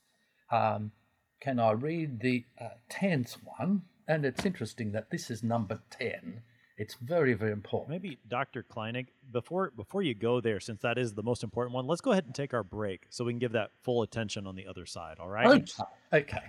[0.50, 0.92] Um,
[1.40, 3.82] can I read the uh, tenth one?
[4.08, 6.40] And it's interesting that this is number 10.
[6.78, 7.90] It's very, very important.
[7.90, 8.62] Maybe Dr.
[8.62, 12.12] Kleinig, before before you go there, since that is the most important one, let's go
[12.12, 14.86] ahead and take our break so we can give that full attention on the other
[14.86, 15.18] side.
[15.18, 15.70] All right?
[16.12, 16.30] Okay.
[16.30, 16.42] okay.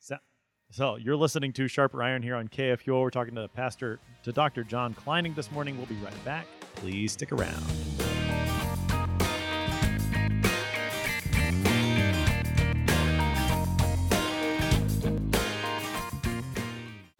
[0.00, 0.16] So,
[0.70, 3.00] so you're listening to Sharper Iron here on KFUO.
[3.00, 4.64] We're talking to Pastor to Dr.
[4.64, 5.76] John Kleinig this morning.
[5.76, 6.46] We'll be right back.
[6.74, 7.97] Please stick around.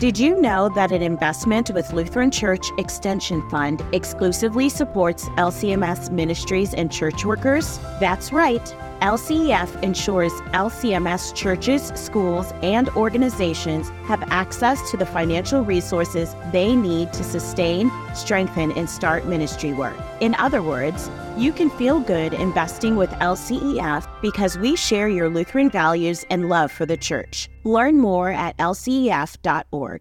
[0.01, 6.73] Did you know that an investment with Lutheran Church Extension Fund exclusively supports LCMS ministries
[6.73, 7.81] and church workers?
[7.99, 8.65] That's right.
[9.03, 17.13] LCEF ensures LCMS churches, schools, and organizations have access to the financial resources they need
[17.15, 19.97] to sustain, strengthen, and start ministry work.
[20.21, 25.71] In other words, you can feel good investing with LCEF because we share your Lutheran
[25.71, 27.49] values and love for the church.
[27.65, 30.01] Learn more at lcef.org.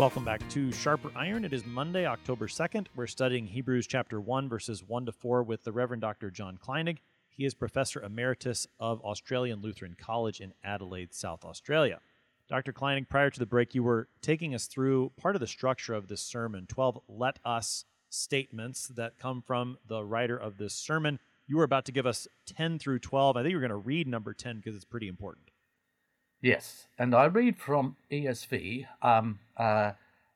[0.00, 1.44] Welcome back to Sharper Iron.
[1.44, 2.86] It is Monday, October 2nd.
[2.96, 6.30] We're studying Hebrews chapter 1, verses 1 to 4 with the Reverend Dr.
[6.30, 7.00] John Kleinig.
[7.28, 12.00] He is Professor Emeritus of Australian Lutheran College in Adelaide, South Australia.
[12.48, 12.72] Dr.
[12.72, 16.08] Kleinig, prior to the break, you were taking us through part of the structure of
[16.08, 21.18] this sermon 12 let us statements that come from the writer of this sermon.
[21.46, 23.36] You were about to give us 10 through 12.
[23.36, 25.49] I think you're going to read number 10 because it's pretty important.
[26.42, 29.92] Yes, and I read from ESV um, uh,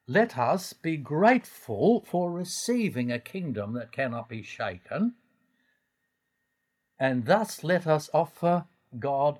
[0.06, 5.14] Let us be grateful for receiving a kingdom that cannot be shaken,
[6.98, 8.66] and thus let us offer
[8.98, 9.38] God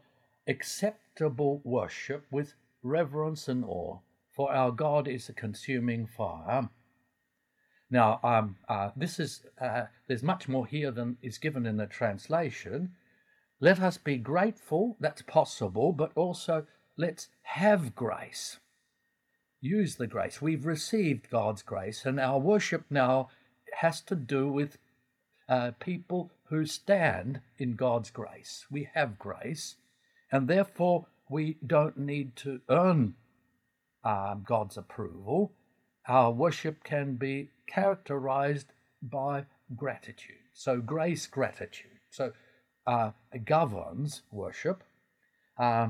[0.49, 3.99] acceptable worship with reverence and awe,
[4.35, 6.71] for our God is a consuming fire.
[7.91, 11.87] Now, um, uh, this is uh, there's much more here than is given in the
[11.87, 12.93] translation.
[13.65, 16.67] Let us be grateful, that's possible, but also
[16.99, 18.59] let's have grace.
[19.63, 20.43] Use the grace.
[20.43, 23.31] We've received God's grace, and our worship now
[23.79, 24.77] has to do with
[25.49, 28.67] uh, people who stand in God's grace.
[28.71, 29.77] We have grace,
[30.31, 33.15] and therefore we don't need to earn
[34.05, 35.53] uh, God's approval.
[36.07, 40.45] Our worship can be characterized by gratitude.
[40.53, 41.93] So, grace, gratitude.
[42.11, 42.33] So,
[42.87, 43.11] uh,
[43.45, 44.83] governs worship.
[45.59, 45.89] Uh,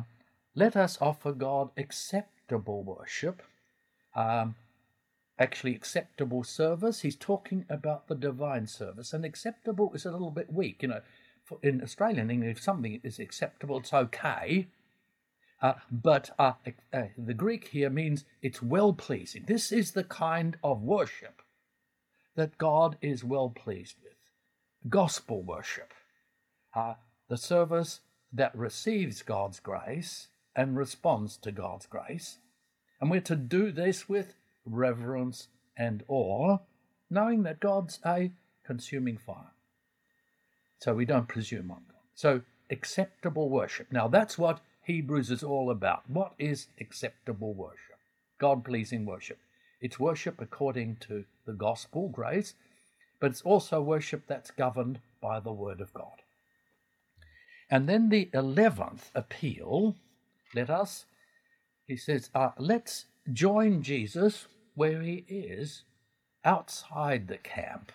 [0.55, 3.43] let us offer God acceptable worship,
[4.15, 4.55] um,
[5.39, 7.01] actually, acceptable service.
[7.01, 10.83] He's talking about the divine service, and acceptable is a little bit weak.
[10.83, 11.01] You know,
[11.63, 14.69] in Australian English, if something is acceptable, it's okay.
[15.61, 16.53] Uh, but uh,
[16.93, 19.45] uh, the Greek here means it's well pleasing.
[19.47, 21.43] This is the kind of worship
[22.37, 24.13] that God is well pleased with.
[24.89, 25.95] Gospel worship,
[27.29, 28.01] the service
[28.33, 32.39] that receives God's grace and responds to God's grace.
[33.01, 34.35] And we're to do this with
[34.65, 36.59] reverence and awe,
[37.11, 38.33] knowing that God's a
[38.65, 39.53] consuming fire.
[40.79, 42.01] So we don't presume on God.
[42.15, 43.89] So acceptable worship.
[43.91, 46.09] Now that's what Hebrews is all about.
[46.09, 47.99] What is acceptable worship?
[48.39, 49.39] God pleasing worship.
[49.81, 52.55] It's worship according to the gospel grace,
[53.21, 56.23] but it's also worship that's governed by the word of God.
[57.71, 59.97] And then the 11th appeal,
[60.55, 61.07] let us,
[61.87, 65.83] he says, uh, let's join Jesus where he is
[66.45, 67.93] outside the camp.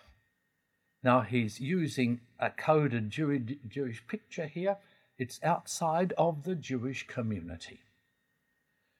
[1.02, 4.76] Now he's using a coded Jewish picture here
[5.20, 7.80] it's outside of the Jewish community.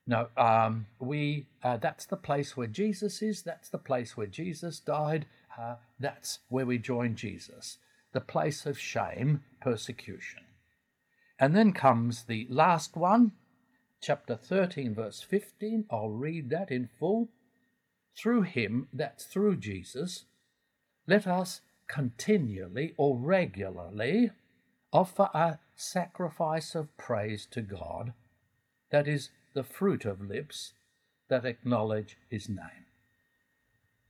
[0.07, 3.43] Now um, we uh, that's the place where Jesus is.
[3.43, 5.25] That's the place where Jesus died.
[5.59, 7.79] Uh, that's where we join Jesus.
[8.13, 10.43] The place of shame, persecution.
[11.41, 13.33] And then comes the last one,
[14.03, 15.87] chapter 13, verse 15.
[15.91, 17.29] I'll read that in full.
[18.15, 20.25] Through him, that's through Jesus,
[21.07, 24.31] let us continually or regularly
[24.93, 28.13] offer a sacrifice of praise to God,
[28.91, 30.75] that is, the fruit of lips
[31.29, 32.87] that acknowledge his name.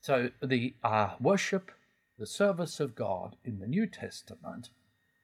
[0.01, 1.71] So the uh, worship,
[2.19, 4.71] the service of God in the New Testament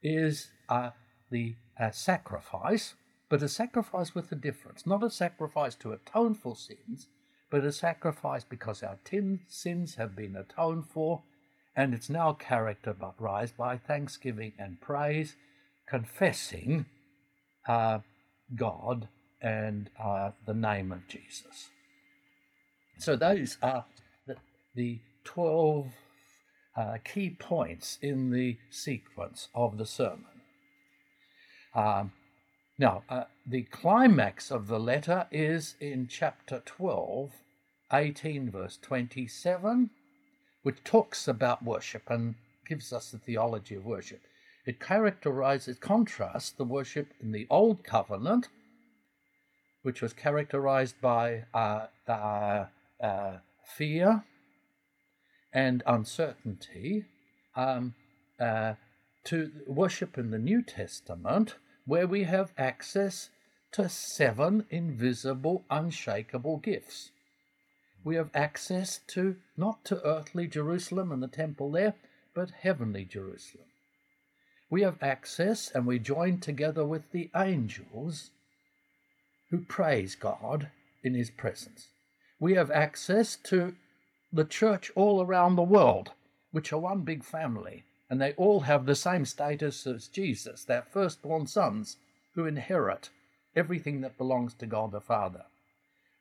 [0.03, 0.91] is uh,
[1.31, 2.95] the uh, sacrifice,
[3.29, 4.87] but a sacrifice with a difference.
[4.87, 7.09] Not a sacrifice to atone for sins,
[7.51, 8.99] but a sacrifice because our
[9.49, 11.23] sins have been atoned for,
[11.77, 15.37] and it's now characterized by thanksgiving and praise
[15.87, 16.87] confessing
[17.69, 18.01] uh,
[18.55, 19.09] God
[19.41, 21.71] and uh, the name of Jesus.
[22.99, 23.85] So those are
[24.27, 24.37] the,
[24.75, 25.87] the 12
[26.77, 30.36] uh, key points in the sequence of the sermon.
[31.77, 32.13] Um,
[32.79, 37.31] now, uh, the climax of the letter is in chapter 12,
[37.93, 39.91] 18, verse 27,
[40.63, 42.35] which talks about worship and
[42.67, 44.23] gives us the theology of worship.
[44.67, 48.49] It characterizes, contrasts the worship in the Old Covenant,
[49.83, 52.65] which was characterized by uh, uh,
[53.01, 53.37] uh,
[53.77, 54.25] fear
[55.53, 57.05] and uncertainty,
[57.55, 57.95] um,
[58.41, 58.75] uh,
[59.25, 61.57] to worship in the New Testament,
[61.87, 63.31] where we have access
[63.73, 67.11] to seven invisible, unshakable gifts.
[68.05, 71.95] We have access to not to earthly Jerusalem and the temple there,
[72.35, 73.67] but heavenly Jerusalem
[74.69, 78.31] we have access and we join together with the angels
[79.51, 80.71] who praise God
[81.05, 81.89] in His presence.
[82.41, 83.75] We have access to
[84.33, 86.11] the church all around the world,
[86.51, 90.83] which are one big family, and they all have the same status as Jesus, their
[90.83, 91.97] firstborn sons,
[92.35, 93.11] who inherit
[93.55, 95.45] everything that belongs to God the Father.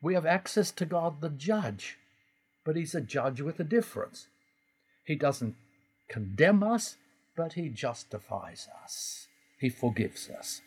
[0.02, 1.98] We have access to God the judge,
[2.64, 4.28] but He's a judge with a difference.
[5.06, 5.56] He doesn't
[6.10, 6.98] condemn us,
[7.36, 9.28] but he justifies us.
[9.60, 10.62] He forgives us.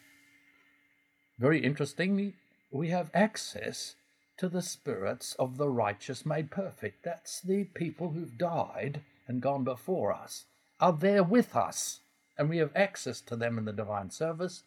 [1.38, 2.34] Very interestingly,
[2.70, 3.94] we have access
[4.38, 7.04] to the spirits of the righteous made perfect.
[7.04, 10.44] That's the people who've died and gone before us,
[10.80, 12.00] are there with us,
[12.36, 14.62] and we have access to them in the divine service.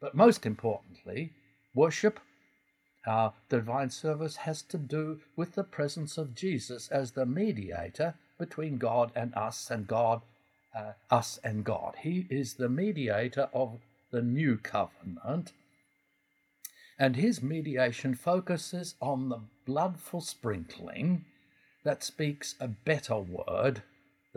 [0.00, 1.32] But most importantly,
[1.74, 2.20] worship,
[3.06, 8.14] uh, the divine service has to do with the presence of Jesus as the mediator
[8.38, 10.22] between God and us, and God,
[10.76, 11.96] uh, us and God.
[12.00, 13.80] He is the mediator of
[14.10, 15.52] the new covenant
[16.98, 21.24] and his mediation focuses on the bloodful sprinkling
[21.84, 23.82] that speaks a better word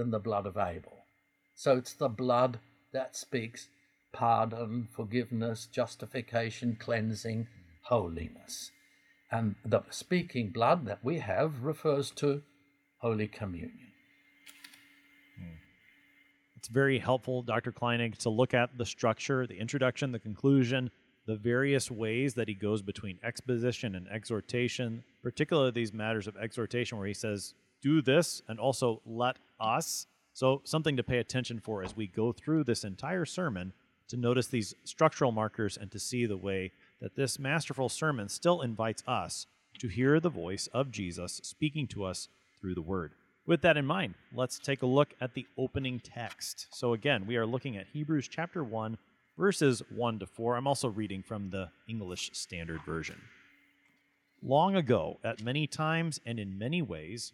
[0.01, 1.05] than the blood of Abel.
[1.53, 2.57] So it's the blood
[2.91, 3.67] that speaks
[4.11, 7.47] pardon, forgiveness, justification, cleansing,
[7.83, 8.71] holiness.
[9.31, 12.41] And the speaking blood that we have refers to
[12.97, 13.91] Holy Communion.
[15.37, 15.55] Hmm.
[16.57, 17.71] It's very helpful, Dr.
[17.71, 20.89] Kleinig, to look at the structure, the introduction, the conclusion,
[21.27, 26.97] the various ways that he goes between exposition and exhortation, particularly these matters of exhortation
[26.97, 30.07] where he says, do this and also let us.
[30.33, 33.73] So, something to pay attention for as we go through this entire sermon
[34.07, 36.71] to notice these structural markers and to see the way
[37.01, 39.47] that this masterful sermon still invites us
[39.79, 42.27] to hear the voice of Jesus speaking to us
[42.59, 43.13] through the word.
[43.45, 46.67] With that in mind, let's take a look at the opening text.
[46.71, 48.97] So, again, we are looking at Hebrews chapter 1,
[49.37, 50.55] verses 1 to 4.
[50.55, 53.19] I'm also reading from the English Standard Version.
[54.43, 57.33] Long ago, at many times and in many ways,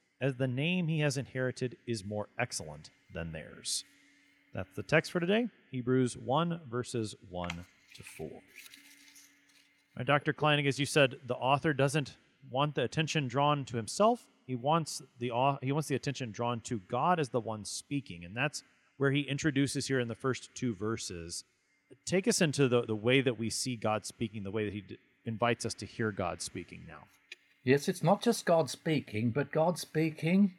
[0.21, 3.83] as the name he has inherited is more excellent than theirs.
[4.53, 7.49] That's the text for today Hebrews 1, verses 1
[7.95, 8.29] to 4.
[9.97, 10.33] Right, Dr.
[10.33, 12.15] Kleinig, as you said, the author doesn't
[12.49, 14.25] want the attention drawn to himself.
[14.47, 18.35] He wants the he wants the attention drawn to God as the one speaking, and
[18.35, 18.63] that's
[18.97, 21.43] where he introduces here in the first two verses
[22.05, 24.81] take us into the, the way that we see God speaking, the way that He
[24.81, 27.03] d- invites us to hear God speaking now.
[27.63, 30.53] Yes, it's not just God speaking, but God speaking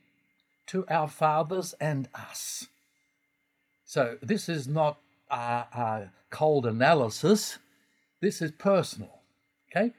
[0.67, 2.69] to our fathers and us.
[3.85, 4.99] So this is not
[5.31, 7.59] a, a cold analysis,
[8.21, 9.21] this is personal.
[9.71, 9.93] Okay?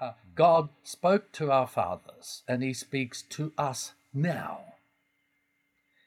[0.00, 4.60] Uh, God spoke to our fathers and he speaks to us now.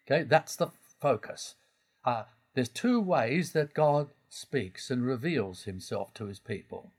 [0.09, 0.67] Okay, that's the
[1.01, 1.55] focus.
[2.05, 2.23] Uh,
[2.55, 6.91] there's two ways that God speaks and reveals himself to his people.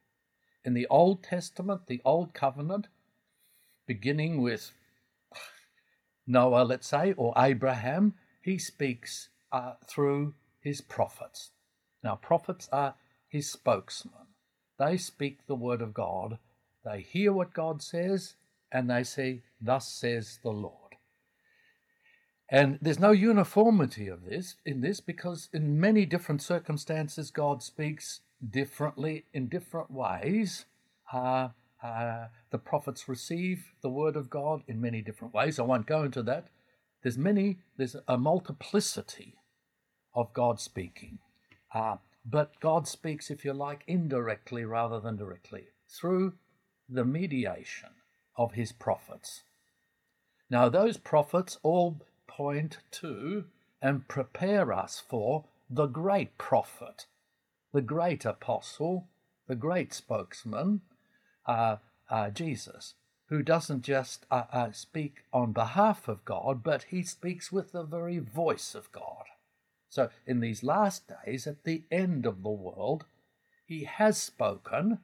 [0.65, 2.89] In the Old Testament, the Old Covenant,
[3.89, 4.71] beginning with
[6.27, 11.51] Noah, let's say, or Abraham, he speaks uh, through his prophets.
[12.05, 12.95] Now, prophets are
[13.27, 14.13] his spokesmen.
[14.79, 16.39] They speak the word of God.
[16.85, 18.35] They hear what God says,
[18.71, 20.75] and they say, Thus says the Lord.
[22.51, 28.21] And there's no uniformity of this in this because in many different circumstances God speaks
[28.51, 30.65] differently in different ways.
[31.13, 31.49] Uh,
[31.83, 35.59] uh, the prophets receive the word of God in many different ways.
[35.59, 36.49] I won't go into that.
[37.03, 37.59] There's many.
[37.77, 39.35] There's a multiplicity
[40.15, 41.19] of God speaking,
[41.73, 46.35] uh, but God speaks, if you like, indirectly rather than directly through
[46.89, 47.91] the mediation
[48.37, 49.43] of His prophets.
[50.51, 53.45] Now, those prophets all point to
[53.81, 57.07] and prepare us for the great prophet,
[57.73, 59.07] the great apostle,
[59.47, 60.81] the great spokesman,
[61.49, 61.77] uh,
[62.09, 62.95] uh, Jesus,
[63.29, 67.83] who doesn't just uh, uh, speak on behalf of God, but he speaks with the
[67.83, 69.25] very voice of God.
[69.89, 73.07] So, in these last days, at the end of the world,
[73.67, 74.99] he has spoken.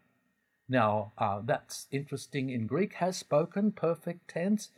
[0.68, 4.70] Now, uh, that's interesting in Greek, has spoken, perfect tense,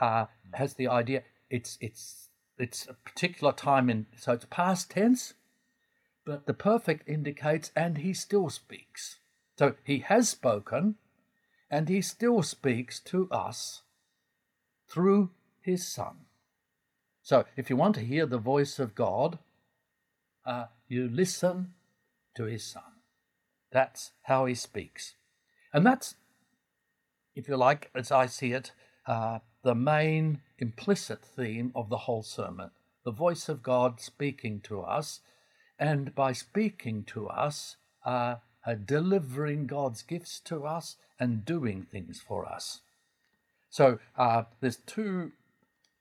[0.00, 2.28] uh, has the idea it's it's
[2.58, 5.34] it's a particular time in so it's past tense,
[6.24, 9.18] but the perfect indicates and he still speaks.
[9.58, 10.96] So he has spoken,
[11.70, 13.82] and he still speaks to us
[14.88, 15.30] through
[15.60, 16.26] his Son.
[17.22, 19.38] So if you want to hear the voice of God,
[20.46, 21.74] uh, you listen
[22.36, 22.82] to his Son.
[23.72, 25.16] That's how he speaks.
[25.74, 26.14] And that's,
[27.34, 28.72] if you like, as I see it,
[29.06, 32.70] uh, the main implicit theme of the whole sermon
[33.04, 35.20] the voice of God speaking to us
[35.78, 38.34] and by speaking to us, uh,
[38.86, 42.80] delivering God's gifts to us and doing things for us.
[43.70, 45.32] So uh, there's two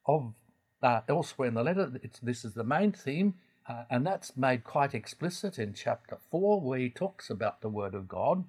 [0.05, 0.34] of
[0.82, 1.91] uh, elsewhere in the letter.
[2.22, 3.36] this is the main theme,
[3.68, 7.93] uh, and that's made quite explicit in chapter 4, where he talks about the Word
[7.93, 8.45] of God.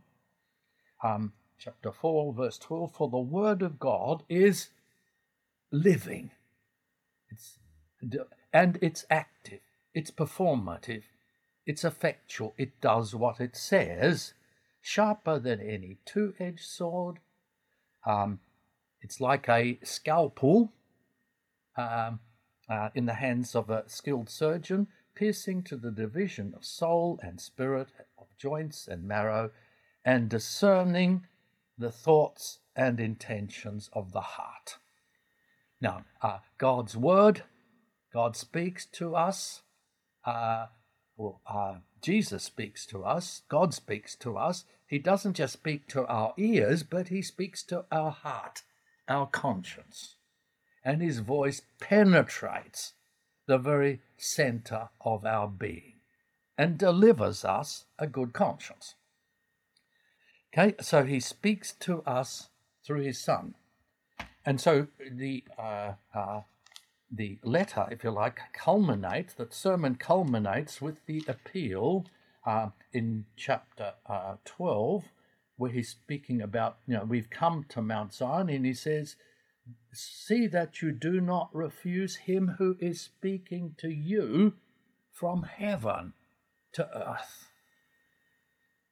[1.02, 4.68] Um, chapter 4, verse 12 For the Word of God is
[5.72, 6.30] living,
[7.30, 7.58] it's,
[8.52, 9.60] and it's active,
[9.94, 11.02] it's performative,
[11.68, 14.32] it's effectual, it does what it says,
[14.80, 17.18] sharper than any two edged sword.
[18.06, 18.40] Um,
[19.02, 20.72] it's like a scalpel
[21.76, 22.20] um,
[22.70, 27.38] uh, in the hands of a skilled surgeon, piercing to the division of soul and
[27.38, 27.88] spirit,
[28.18, 29.50] of joints and marrow,
[30.06, 31.26] and discerning
[31.76, 34.78] the thoughts and intentions of the heart.
[35.82, 37.42] Now, uh, God's word,
[38.10, 39.60] God speaks to us.
[40.24, 40.68] Uh,
[41.18, 44.64] well, uh, Jesus speaks to us, God speaks to us.
[44.86, 48.62] He doesn't just speak to our ears, but he speaks to our heart,
[49.08, 50.14] our conscience.
[50.82, 52.94] And his voice penetrates
[53.46, 55.94] the very center of our being
[56.56, 58.94] and delivers us a good conscience.
[60.52, 62.48] Okay, so he speaks to us
[62.84, 63.54] through his son.
[64.46, 66.40] And so the uh, uh,
[67.10, 72.06] the letter, if you like, culminates, that sermon culminates with the appeal
[72.46, 75.04] uh, in chapter uh, 12,
[75.56, 79.16] where he's speaking about, you know, we've come to Mount Zion, and he says,
[79.92, 84.54] See that you do not refuse him who is speaking to you
[85.12, 86.14] from heaven
[86.72, 87.48] to earth.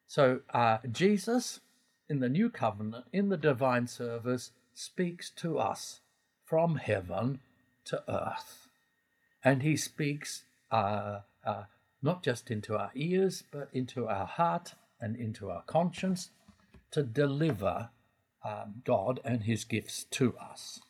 [0.07, 1.61] So, uh, Jesus
[2.09, 6.01] in the new covenant, in the divine service, speaks to us
[6.45, 7.41] from heaven
[7.87, 8.69] to earth.
[9.43, 11.65] And he speaks uh, uh,
[12.03, 16.31] not just into our ears, but into our heart and into our conscience
[16.91, 17.91] to deliver
[18.45, 20.81] um, God and his gifts to us.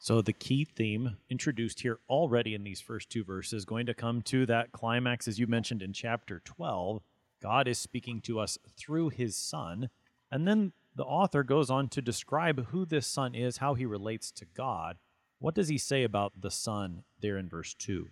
[0.00, 4.20] So, the key theme introduced here already in these first two verses, going to come
[4.22, 7.02] to that climax, as you mentioned in chapter 12.
[7.40, 9.90] God is speaking to us through his Son.
[10.30, 14.30] And then the author goes on to describe who this son is, how he relates
[14.32, 14.96] to God.
[15.38, 18.08] What does he say about the son there in verse 2?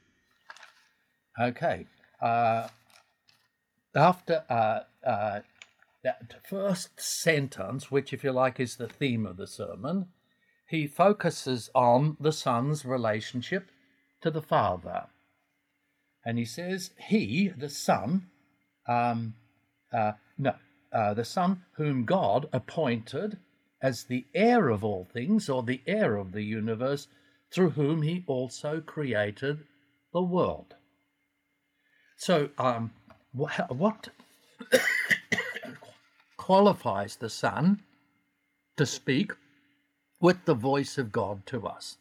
[1.38, 1.86] Okay.
[2.20, 2.68] Uh,
[3.94, 5.40] after uh, uh,
[6.02, 10.06] that first sentence, which, if you like, is the theme of the sermon,
[10.68, 13.70] he focuses on the son's relationship
[14.22, 15.06] to the father.
[16.24, 18.26] And he says, He, the son,
[18.86, 19.34] um,
[19.92, 20.54] uh, no,
[20.93, 23.38] uh, the Son whom God appointed
[23.82, 27.09] as the heir of all things, or the heir of the universe,
[27.51, 29.64] through whom he also created
[30.12, 30.74] the world.
[32.16, 32.93] So, um,
[33.32, 34.09] what
[36.36, 37.82] qualifies the Son
[38.76, 39.32] to speak
[40.20, 41.97] with the voice of God to us?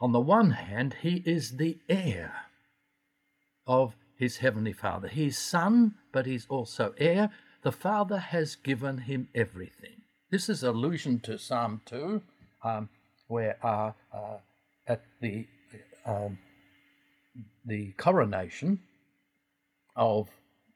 [0.00, 2.32] On the one hand, he is the heir
[3.66, 5.08] of his heavenly Father.
[5.08, 7.30] He's Son, but he's also heir
[7.62, 10.02] the Father has given him everything.
[10.30, 12.22] This is allusion to Psalm 2,
[12.64, 12.88] um,
[13.28, 14.38] where uh, uh,
[14.86, 15.46] at the,
[16.04, 16.38] um,
[17.64, 18.80] the coronation
[19.94, 20.28] of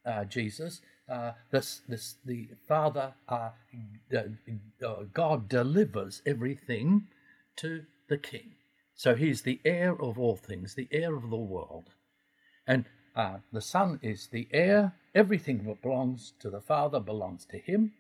[0.05, 3.51] uh, Jesus, uh, this, this, the Father, uh,
[5.12, 7.09] God delivers everything
[7.57, 8.53] to the King.
[8.95, 11.91] So he's the heir of all things, the heir of the world.
[12.66, 12.87] And
[13.17, 14.93] uh, the Son is the heir.
[15.14, 17.93] Everything that belongs to the Father belongs to him.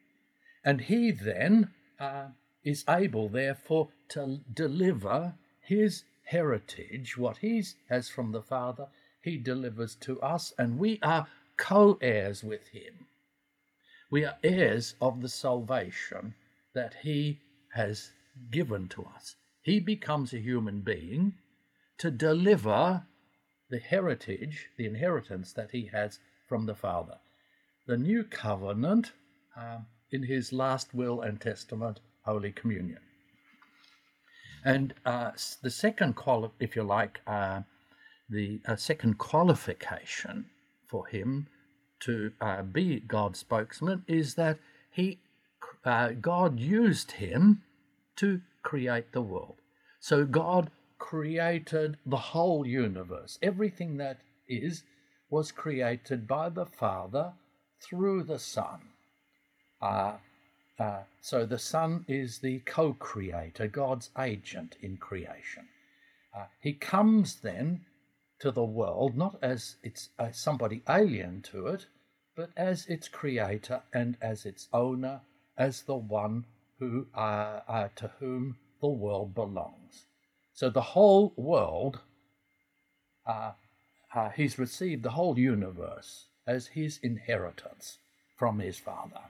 [0.62, 2.26] And he then uh,
[2.64, 8.88] is able, therefore, to deliver his heritage, what he has from the Father,
[9.22, 13.06] he delivers to us, and we are co heirs with him.
[14.10, 16.34] We are heirs of the salvation
[16.74, 17.40] that he
[17.72, 18.12] has
[18.50, 19.36] given to us.
[19.62, 21.34] He becomes a human being
[21.98, 23.02] to deliver
[23.70, 27.18] the heritage, the inheritance that he has from the Father.
[27.86, 29.12] The new covenant
[29.56, 29.78] uh,
[30.10, 33.00] in his last will and testament, Holy Communion.
[34.64, 37.62] And uh, the second, quali- if you like, uh,
[38.28, 40.46] the uh, second qualification
[40.86, 41.46] for him
[42.00, 44.58] to uh, be God's spokesman is that
[44.90, 45.20] he,
[45.84, 47.62] uh, God used him
[48.16, 49.56] to create the world.
[50.00, 53.38] So God created the whole universe.
[53.42, 54.18] Everything that
[54.48, 54.82] is
[55.30, 57.32] was created by the Father
[57.80, 58.80] through the Son.
[59.80, 60.14] Uh,
[60.78, 65.68] uh, so the Son is the co creator, God's agent in creation.
[66.36, 67.84] Uh, he comes then
[68.40, 71.86] to the world, not as it's uh, somebody alien to it,
[72.36, 75.22] but as its creator and as its owner,
[75.56, 76.44] as the one
[76.78, 80.04] who uh, uh, to whom the world belongs.
[80.56, 82.00] So the whole world,
[83.26, 83.52] uh,
[84.14, 87.98] uh, he's received the whole universe as his inheritance
[88.38, 89.20] from his father.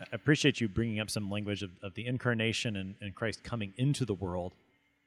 [0.00, 3.74] I appreciate you bringing up some language of, of the incarnation and, and Christ coming
[3.78, 4.52] into the world.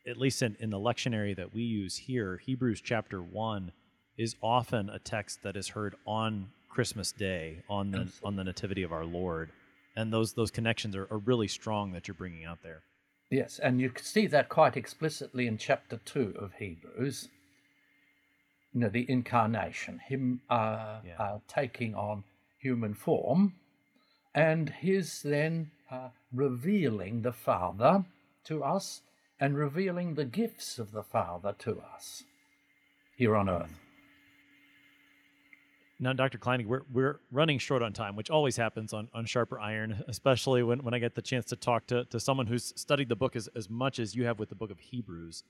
[0.06, 3.72] At least in, in the lectionary that we use here, Hebrews chapter 1
[4.18, 8.84] is often a text that is heard on Christmas Day, on the, on the nativity
[8.84, 9.50] of our Lord.
[9.96, 12.84] And those, those connections are, are really strong that you're bringing out there.
[13.32, 17.30] Yes, and you can see that quite explicitly in chapter 2 of Hebrews.
[18.74, 21.16] You know, the incarnation, him uh, Yeah.
[21.18, 22.26] uh, taking on
[22.60, 23.56] human form,
[24.36, 28.06] and his then uh, revealing the Father
[28.46, 29.02] to us
[29.40, 32.24] and revealing the gifts of the Father to us
[33.16, 33.80] here on earth.
[36.04, 36.40] Now, Dr.
[36.40, 40.64] Kleinig, we're, we're running short on time, which always happens on, on Sharper Iron, especially
[40.64, 43.36] when, when I get the chance to talk to, to someone who's studied the book
[43.36, 45.44] as, as much as you have with the book of Hebrews.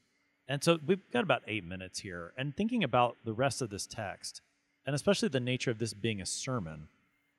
[0.49, 2.33] And so we've got about eight minutes here.
[2.37, 4.41] And thinking about the rest of this text,
[4.85, 6.89] and especially the nature of this being a sermon,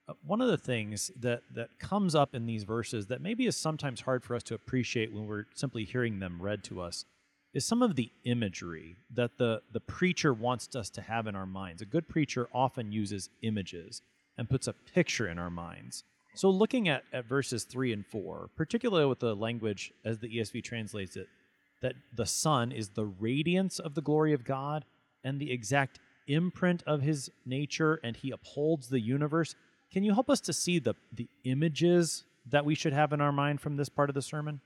[0.08, 3.56] uh, one of the things that, that comes up in these verses that maybe is
[3.56, 7.04] sometimes hard for us to appreciate when we're simply hearing them read to us
[7.54, 11.46] is some of the imagery that the, the preacher wants us to have in our
[11.46, 11.82] minds.
[11.82, 14.02] A good preacher often uses images
[14.38, 16.04] and puts a picture in our minds.
[16.34, 20.64] So, looking at, at verses 3 and 4, particularly with the language as the ESV
[20.64, 21.28] translates it,
[21.82, 24.86] that the Son is the radiance of the glory of God
[25.24, 29.54] and the exact imprint of his nature, and he upholds the universe.
[29.92, 33.32] Can you help us to see the, the images that we should have in our
[33.32, 34.60] mind from this part of the sermon?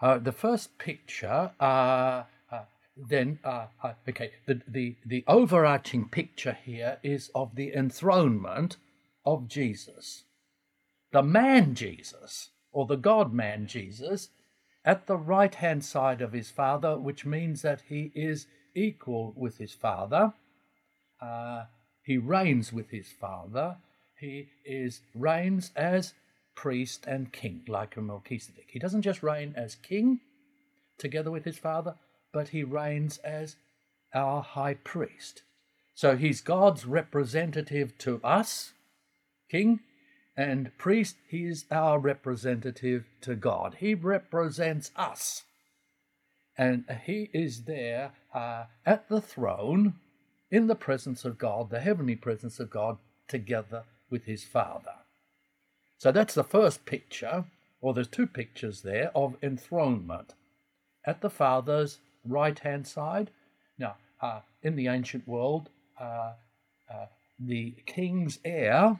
[0.00, 2.64] Uh, the first picture, uh, uh,
[2.96, 8.78] then, uh, uh, okay, the, the, the overarching picture here is of the enthronement
[9.26, 10.24] of Jesus.
[11.12, 14.30] The man Jesus, or the God man Jesus,
[14.84, 19.58] at the right hand side of his Father, which means that he is equal with
[19.58, 20.32] his Father.
[21.20, 21.64] Uh,
[22.02, 23.76] he reigns with his Father.
[24.18, 26.14] He is reigns as
[26.54, 28.68] priest and king, like Melchizedek.
[28.68, 30.20] He doesn't just reign as king
[30.98, 31.94] together with his father,
[32.32, 33.56] but he reigns as
[34.14, 35.42] our high priest.
[35.94, 38.72] So he's God's representative to us,
[39.50, 39.80] king,
[40.36, 43.76] and priest, he is our representative to God.
[43.78, 45.42] He represents us.
[46.56, 49.94] And he is there uh, at the throne
[50.50, 52.98] in the presence of God, the heavenly presence of God,
[53.28, 54.99] together with his Father.
[56.00, 57.44] So that's the first picture,
[57.82, 60.32] or there's two pictures there of enthronement
[61.04, 63.30] at the Father's right hand side.
[63.78, 65.68] Now, uh, in the ancient world,
[66.00, 66.32] uh,
[66.90, 67.06] uh,
[67.38, 68.98] the king's heir,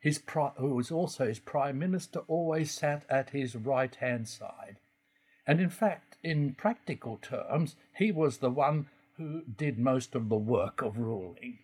[0.00, 4.78] his pri- who was also his prime minister, always sat at his right hand side.
[5.46, 8.88] And in fact, in practical terms, he was the one
[9.18, 11.60] who did most of the work of ruling.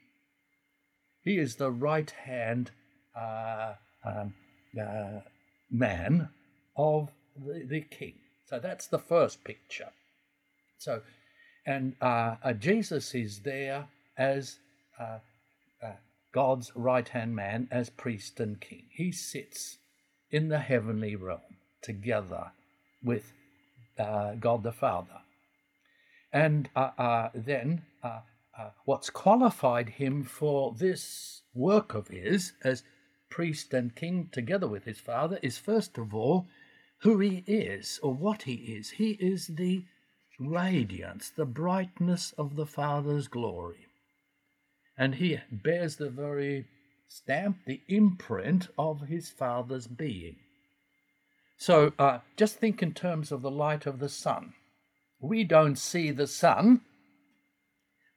[1.23, 2.71] He is the right hand
[3.21, 3.75] uh,
[4.05, 4.35] um,
[4.79, 5.21] uh,
[5.71, 6.29] man
[6.77, 7.11] of
[7.45, 8.15] the, the king.
[8.49, 9.91] So that's the first picture.
[10.79, 11.03] So,
[11.67, 14.59] and uh, uh, Jesus is there as
[15.01, 15.19] uh,
[15.83, 15.93] uh,
[16.33, 18.85] God's right hand man, as priest and king.
[18.91, 19.79] He sits
[20.31, 21.41] in the heavenly realm
[21.83, 22.53] together
[23.03, 23.33] with
[23.99, 25.21] uh, God the Father.
[26.33, 27.83] And uh, then
[28.85, 32.83] what's qualified him for this work of his as
[33.29, 36.47] priest and king together with his father is first of all
[37.01, 38.91] who he is or what he is.
[38.91, 39.85] He is the
[40.39, 43.87] radiance, the brightness of the Father's glory.
[44.99, 46.67] And he bears the very
[47.09, 50.37] stamp, the imprint of his Father's being.
[51.59, 54.55] So uh, just think in terms of the light of the sun.
[55.21, 56.83] We don't see the sun,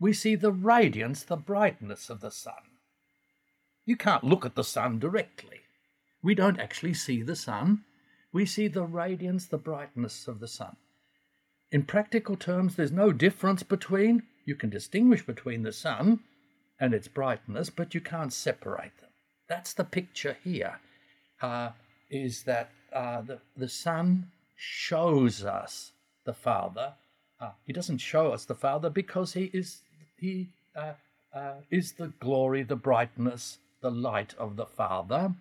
[0.02, 2.69] we see the radiance, the brightness of the sun.
[3.86, 5.62] You can't look at the sun directly.
[6.22, 7.84] We don't actually see the sun.
[8.32, 10.76] We see the radiance, the brightness of the sun.
[11.72, 16.20] In practical terms, there's no difference between, you can distinguish between the sun
[16.80, 19.10] and its brightness, but you can't separate them.
[19.48, 20.80] That's the picture here.
[21.42, 21.70] Uh,
[22.10, 25.92] is that uh, the, the Son shows us
[26.26, 26.94] the Father.
[27.40, 29.82] Uh, he doesn't show us the Father because he is
[30.18, 30.94] he uh,
[31.34, 35.36] uh, is the glory, the brightness, the light of the Father,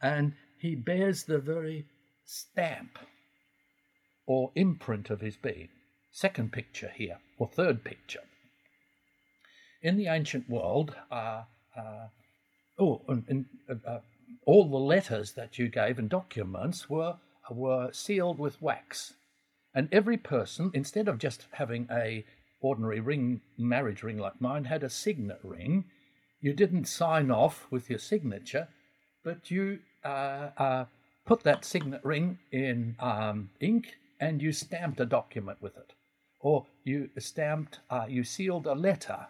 [0.00, 1.86] and he bears the very
[2.24, 2.98] stamp
[4.26, 5.68] or imprint of his being.
[6.10, 8.22] second picture here, or third picture.
[9.82, 11.42] In the ancient world, uh,
[11.76, 12.06] uh,
[12.78, 13.46] oh, and, and,
[13.84, 13.98] uh,
[14.46, 17.16] all the letters that you gave and documents were
[17.50, 19.14] were sealed with wax,
[19.74, 22.24] and every person, instead of just having a
[22.60, 25.84] ordinary ring, marriage ring like mine, had a signet ring.
[26.44, 28.68] You didn't sign off with your signature,
[29.24, 30.84] but you uh, uh,
[31.24, 35.94] put that signet ring in um, ink and you stamped a document with it,
[36.40, 39.28] or you stamped, uh, you sealed a letter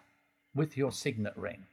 [0.53, 1.63] with your signet ring.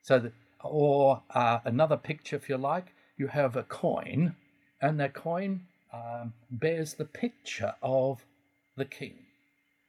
[0.00, 0.32] So, that,
[0.64, 4.34] or uh, another picture, if you like, you have a coin,
[4.80, 5.60] and that coin
[5.92, 8.24] um, bears the picture of
[8.78, 9.18] the king.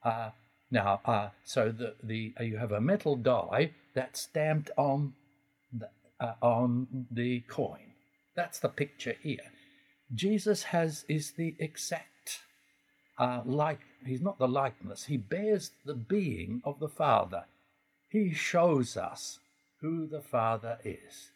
[0.03, 0.31] Uh,
[0.69, 5.13] now, uh, so the, the you have a metal die that's stamped on
[5.71, 5.89] the,
[6.19, 7.93] uh, on the coin.
[8.35, 9.51] That's the picture here.
[10.13, 12.39] Jesus has is the exact
[13.17, 13.79] uh, like.
[14.05, 15.05] He's not the likeness.
[15.05, 17.45] He bears the being of the Father.
[18.09, 19.39] He shows us
[19.79, 21.31] who the Father is.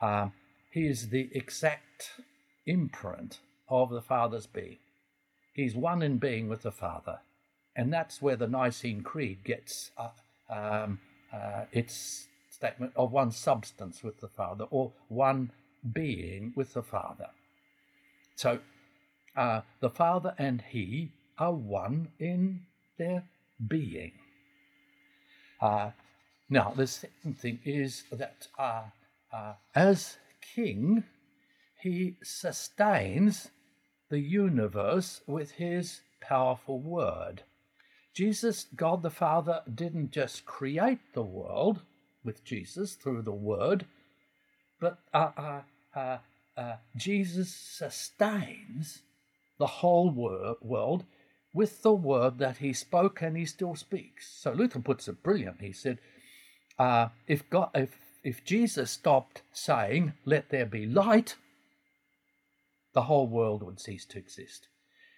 [0.00, 0.32] Um,
[0.72, 2.12] he is the exact
[2.66, 4.78] imprint of the Father's being.
[5.54, 7.18] He's one in being with the Father.
[7.74, 10.10] And that's where the Nicene Creed gets uh,
[10.50, 11.00] um,
[11.32, 15.50] uh, its statement of one substance with the Father or one
[15.92, 17.28] being with the Father.
[18.34, 18.58] So
[19.36, 22.60] uh, the Father and He are one in
[22.98, 23.24] their
[23.68, 24.12] being.
[25.60, 25.90] Uh,
[26.48, 28.84] now, the second thing is that uh,
[29.32, 30.16] uh, as
[30.54, 31.04] King,
[31.82, 33.48] He sustains
[34.10, 37.42] the universe with His powerful word.
[38.16, 41.82] Jesus, God the Father, didn't just create the world
[42.24, 43.84] with Jesus through the Word,
[44.80, 45.60] but uh, uh,
[45.94, 46.18] uh,
[46.56, 49.02] uh Jesus sustains
[49.58, 51.04] the whole wor- world
[51.52, 54.32] with the Word that He spoke and He still speaks.
[54.40, 55.60] So Luther puts it brilliant.
[55.60, 55.98] He said,
[56.78, 61.36] uh, if, God, if, if Jesus stopped saying, Let there be light,
[62.94, 64.68] the whole world would cease to exist.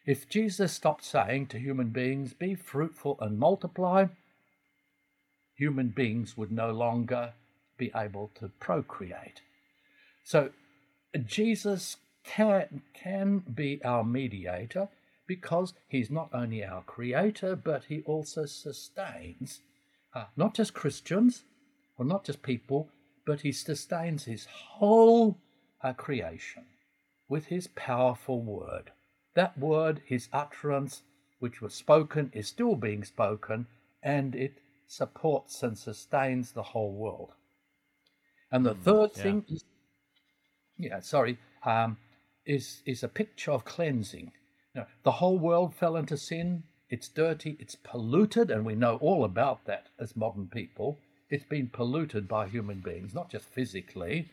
[0.09, 4.07] If Jesus stopped saying to human beings, be fruitful and multiply,
[5.55, 7.35] human beings would no longer
[7.77, 9.43] be able to procreate.
[10.25, 10.49] So
[11.27, 14.89] Jesus can, can be our mediator
[15.27, 19.61] because he's not only our creator, but he also sustains
[20.15, 21.45] uh, not just Christians
[21.99, 22.89] or not just people,
[23.27, 25.37] but he sustains his whole
[25.83, 26.65] uh, creation
[27.29, 28.91] with his powerful word.
[29.35, 31.03] That word, his utterance,
[31.39, 33.66] which was spoken, is still being spoken,
[34.03, 37.33] and it supports and sustains the whole world.
[38.51, 39.22] And the mm, third yeah.
[39.22, 39.64] thing is,
[40.79, 41.99] yeah, sorry, um,
[42.47, 44.33] is is a picture of cleansing.
[44.74, 46.62] You know, the whole world fell into sin.
[46.89, 47.57] It's dirty.
[47.61, 50.99] It's polluted, and we know all about that as modern people.
[51.31, 54.31] It's been polluted by human beings, not just physically,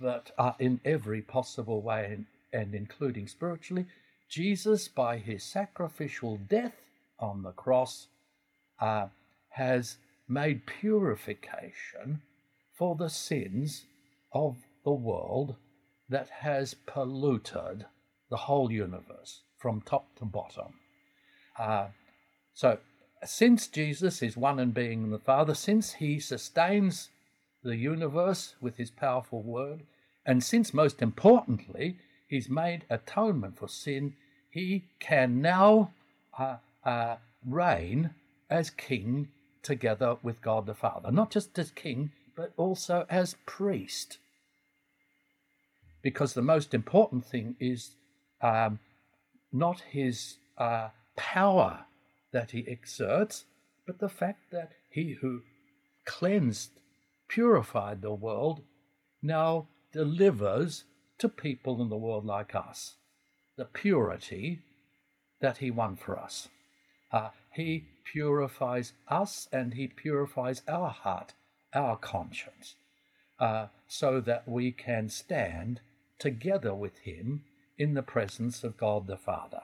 [0.00, 3.86] but uh, in every possible way, and, and including spiritually.
[4.30, 6.76] Jesus, by his sacrificial death
[7.18, 8.06] on the cross,
[8.80, 9.08] uh,
[9.48, 12.22] has made purification
[12.72, 13.84] for the sins
[14.32, 15.56] of the world
[16.08, 17.84] that has polluted
[18.30, 20.74] the whole universe from top to bottom.
[21.58, 21.88] Uh,
[22.54, 22.78] so,
[23.24, 27.10] since Jesus is one in being in the Father, since he sustains
[27.62, 29.82] the universe with his powerful word,
[30.24, 31.98] and since most importantly,
[32.30, 34.14] he's made atonement for sin,
[34.48, 35.90] he can now
[36.38, 38.10] uh, uh, reign
[38.48, 39.28] as king
[39.62, 41.10] together with God the Father.
[41.10, 44.18] Not just as king, but also as priest.
[46.02, 47.90] Because the most important thing is
[48.40, 48.78] um,
[49.52, 51.84] not his uh, power
[52.32, 53.44] that he exerts,
[53.86, 55.42] but the fact that he who
[56.06, 56.70] cleansed,
[57.28, 58.62] purified the world,
[59.20, 60.84] now delivers
[61.20, 62.96] to people in the world like us
[63.56, 64.60] the purity
[65.40, 66.48] that He won for us.
[67.12, 71.34] Uh, he purifies us and He purifies our heart,
[71.74, 72.76] our conscience,
[73.38, 75.80] uh, so that we can stand
[76.18, 77.42] together with Him
[77.76, 79.62] in the presence of God the Father.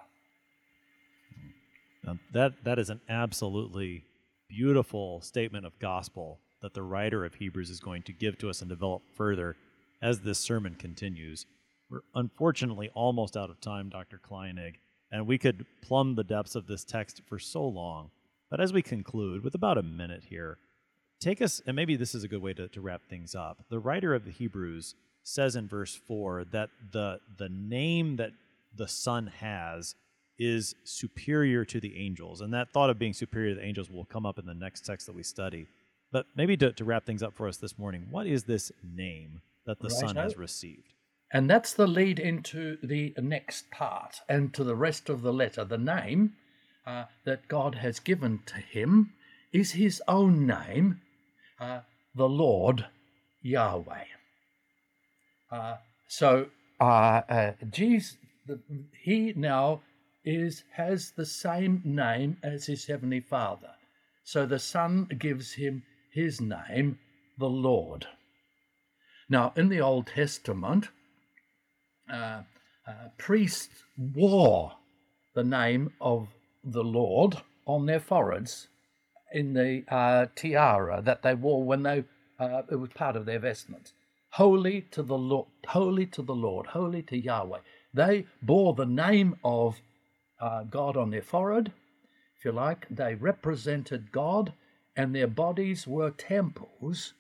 [2.33, 4.05] That that is an absolutely
[4.49, 8.61] beautiful statement of gospel that the writer of Hebrews is going to give to us
[8.61, 9.57] and develop further
[10.03, 11.47] as this sermon continues.
[11.91, 14.19] We're unfortunately almost out of time, Dr.
[14.19, 14.75] Kleinig,
[15.11, 18.11] and we could plumb the depths of this text for so long.
[18.51, 20.59] But as we conclude, with about a minute here,
[21.21, 23.65] take us, and maybe this is a good way to, to wrap things up.
[23.69, 28.33] The writer of the Hebrews says in verse 4 that the, the name that
[28.75, 29.95] the Son has
[30.39, 32.41] is superior to the angels.
[32.41, 34.85] And that thought of being superior to the angels will come up in the next
[34.85, 35.67] text that we study.
[36.13, 39.41] But maybe to, to wrap things up for us this morning, what is this name
[39.67, 40.93] that the Son has received?
[41.33, 45.65] And that's the lead into the next part and to the rest of the letter.
[45.65, 46.35] The name
[46.87, 49.13] uh, that God has given to him
[49.53, 51.01] is his own name,
[51.61, 51.81] uh,
[52.15, 52.87] the Lord
[53.43, 54.05] Yahweh.
[55.51, 55.77] Uh,
[56.09, 56.47] so
[56.81, 58.61] uh, uh, Jesus, the,
[59.03, 59.83] he now
[60.25, 63.71] is has the same name as his heavenly Father.
[64.25, 66.99] So the Son gives him his name,
[67.39, 68.07] the Lord.
[69.29, 70.89] Now, in the Old Testament,
[72.13, 72.43] uh,
[72.87, 74.73] uh, priests wore
[75.35, 76.29] the name of
[76.63, 78.69] the Lord on their foreheads
[79.33, 82.05] in the uh, tiara that they wore when they
[82.39, 83.93] uh, it was part of their vestments.
[84.31, 87.61] Holy to the Lord, holy to the Lord, holy to Yahweh.
[87.95, 89.81] They bore the name of
[90.41, 91.73] uh, God on their forehead,
[92.39, 92.87] if you like.
[92.91, 94.53] They represented God,
[94.95, 97.15] and their bodies were temples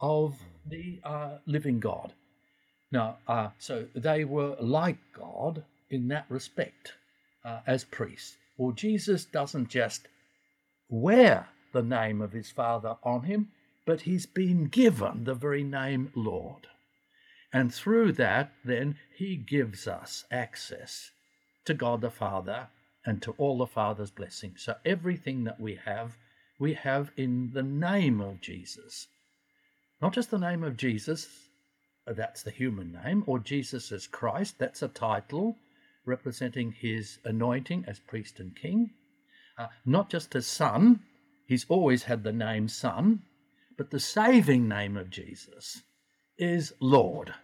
[0.00, 0.36] of
[0.70, 2.12] the uh, living God.
[2.92, 6.94] Now, uh, so they were like God in that respect
[7.44, 8.36] uh, as priests.
[8.56, 10.08] Well, Jesus doesn't just
[10.88, 13.48] wear the name of his Father on him,
[13.86, 16.66] but he's been given the very name Lord.
[17.52, 21.10] And through that, then, he gives us access
[21.64, 22.68] to God the Father
[23.04, 24.62] and to all the Father's blessings.
[24.62, 26.16] So everything that we have,
[26.58, 29.08] we have in the name of Jesus.
[30.00, 31.28] Not just the name of Jesus,
[32.06, 35.56] uh, that's the human name, or Jesus as Christ, that's a title
[36.06, 38.90] representing his anointing as priest and king.
[39.58, 41.00] Uh, not just as Son,
[41.46, 43.22] he's always had the name Son,
[43.76, 45.82] but the saving name of Jesus
[46.38, 47.34] is Lord.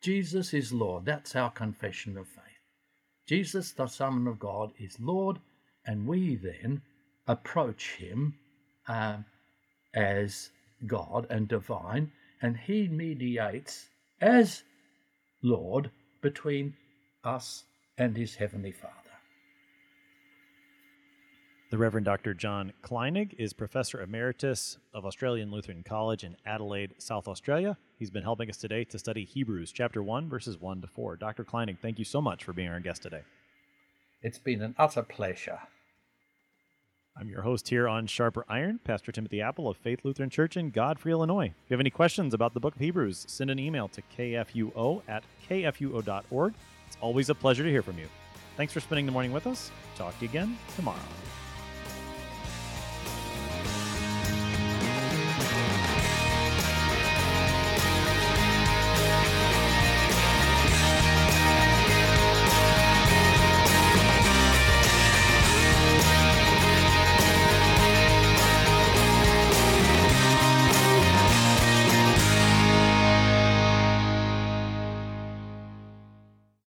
[0.00, 1.04] Jesus is Lord.
[1.04, 2.42] That's our confession of faith.
[3.26, 5.38] Jesus, the Son of God, is Lord,
[5.84, 6.82] and we then
[7.26, 8.34] approach him
[8.86, 9.18] uh,
[9.94, 10.50] as
[10.86, 13.88] God and divine, and he mediates
[14.20, 14.62] as
[15.42, 16.74] Lord between
[17.24, 17.64] us
[17.98, 18.96] and his heavenly Father.
[21.70, 22.34] The Reverend Dr.
[22.34, 27.78] John Kleinig is Professor Emeritus of Australian Lutheran College in Adelaide, South Australia.
[27.98, 31.16] He's been helping us today to study Hebrews chapter 1, verses 1 to 4.
[31.16, 31.44] Dr.
[31.44, 33.22] Kleinig, thank you so much for being our guest today.
[34.20, 35.60] It's been an utter pleasure.
[37.14, 40.70] I'm your host here on Sharper Iron, Pastor Timothy Appel of Faith Lutheran Church in
[40.70, 41.46] Godfrey, Illinois.
[41.46, 45.02] If you have any questions about the book of Hebrews, send an email to kfuo
[45.08, 46.54] at kfuo.org.
[46.86, 48.06] It's always a pleasure to hear from you.
[48.56, 49.70] Thanks for spending the morning with us.
[49.94, 50.98] Talk to you again tomorrow.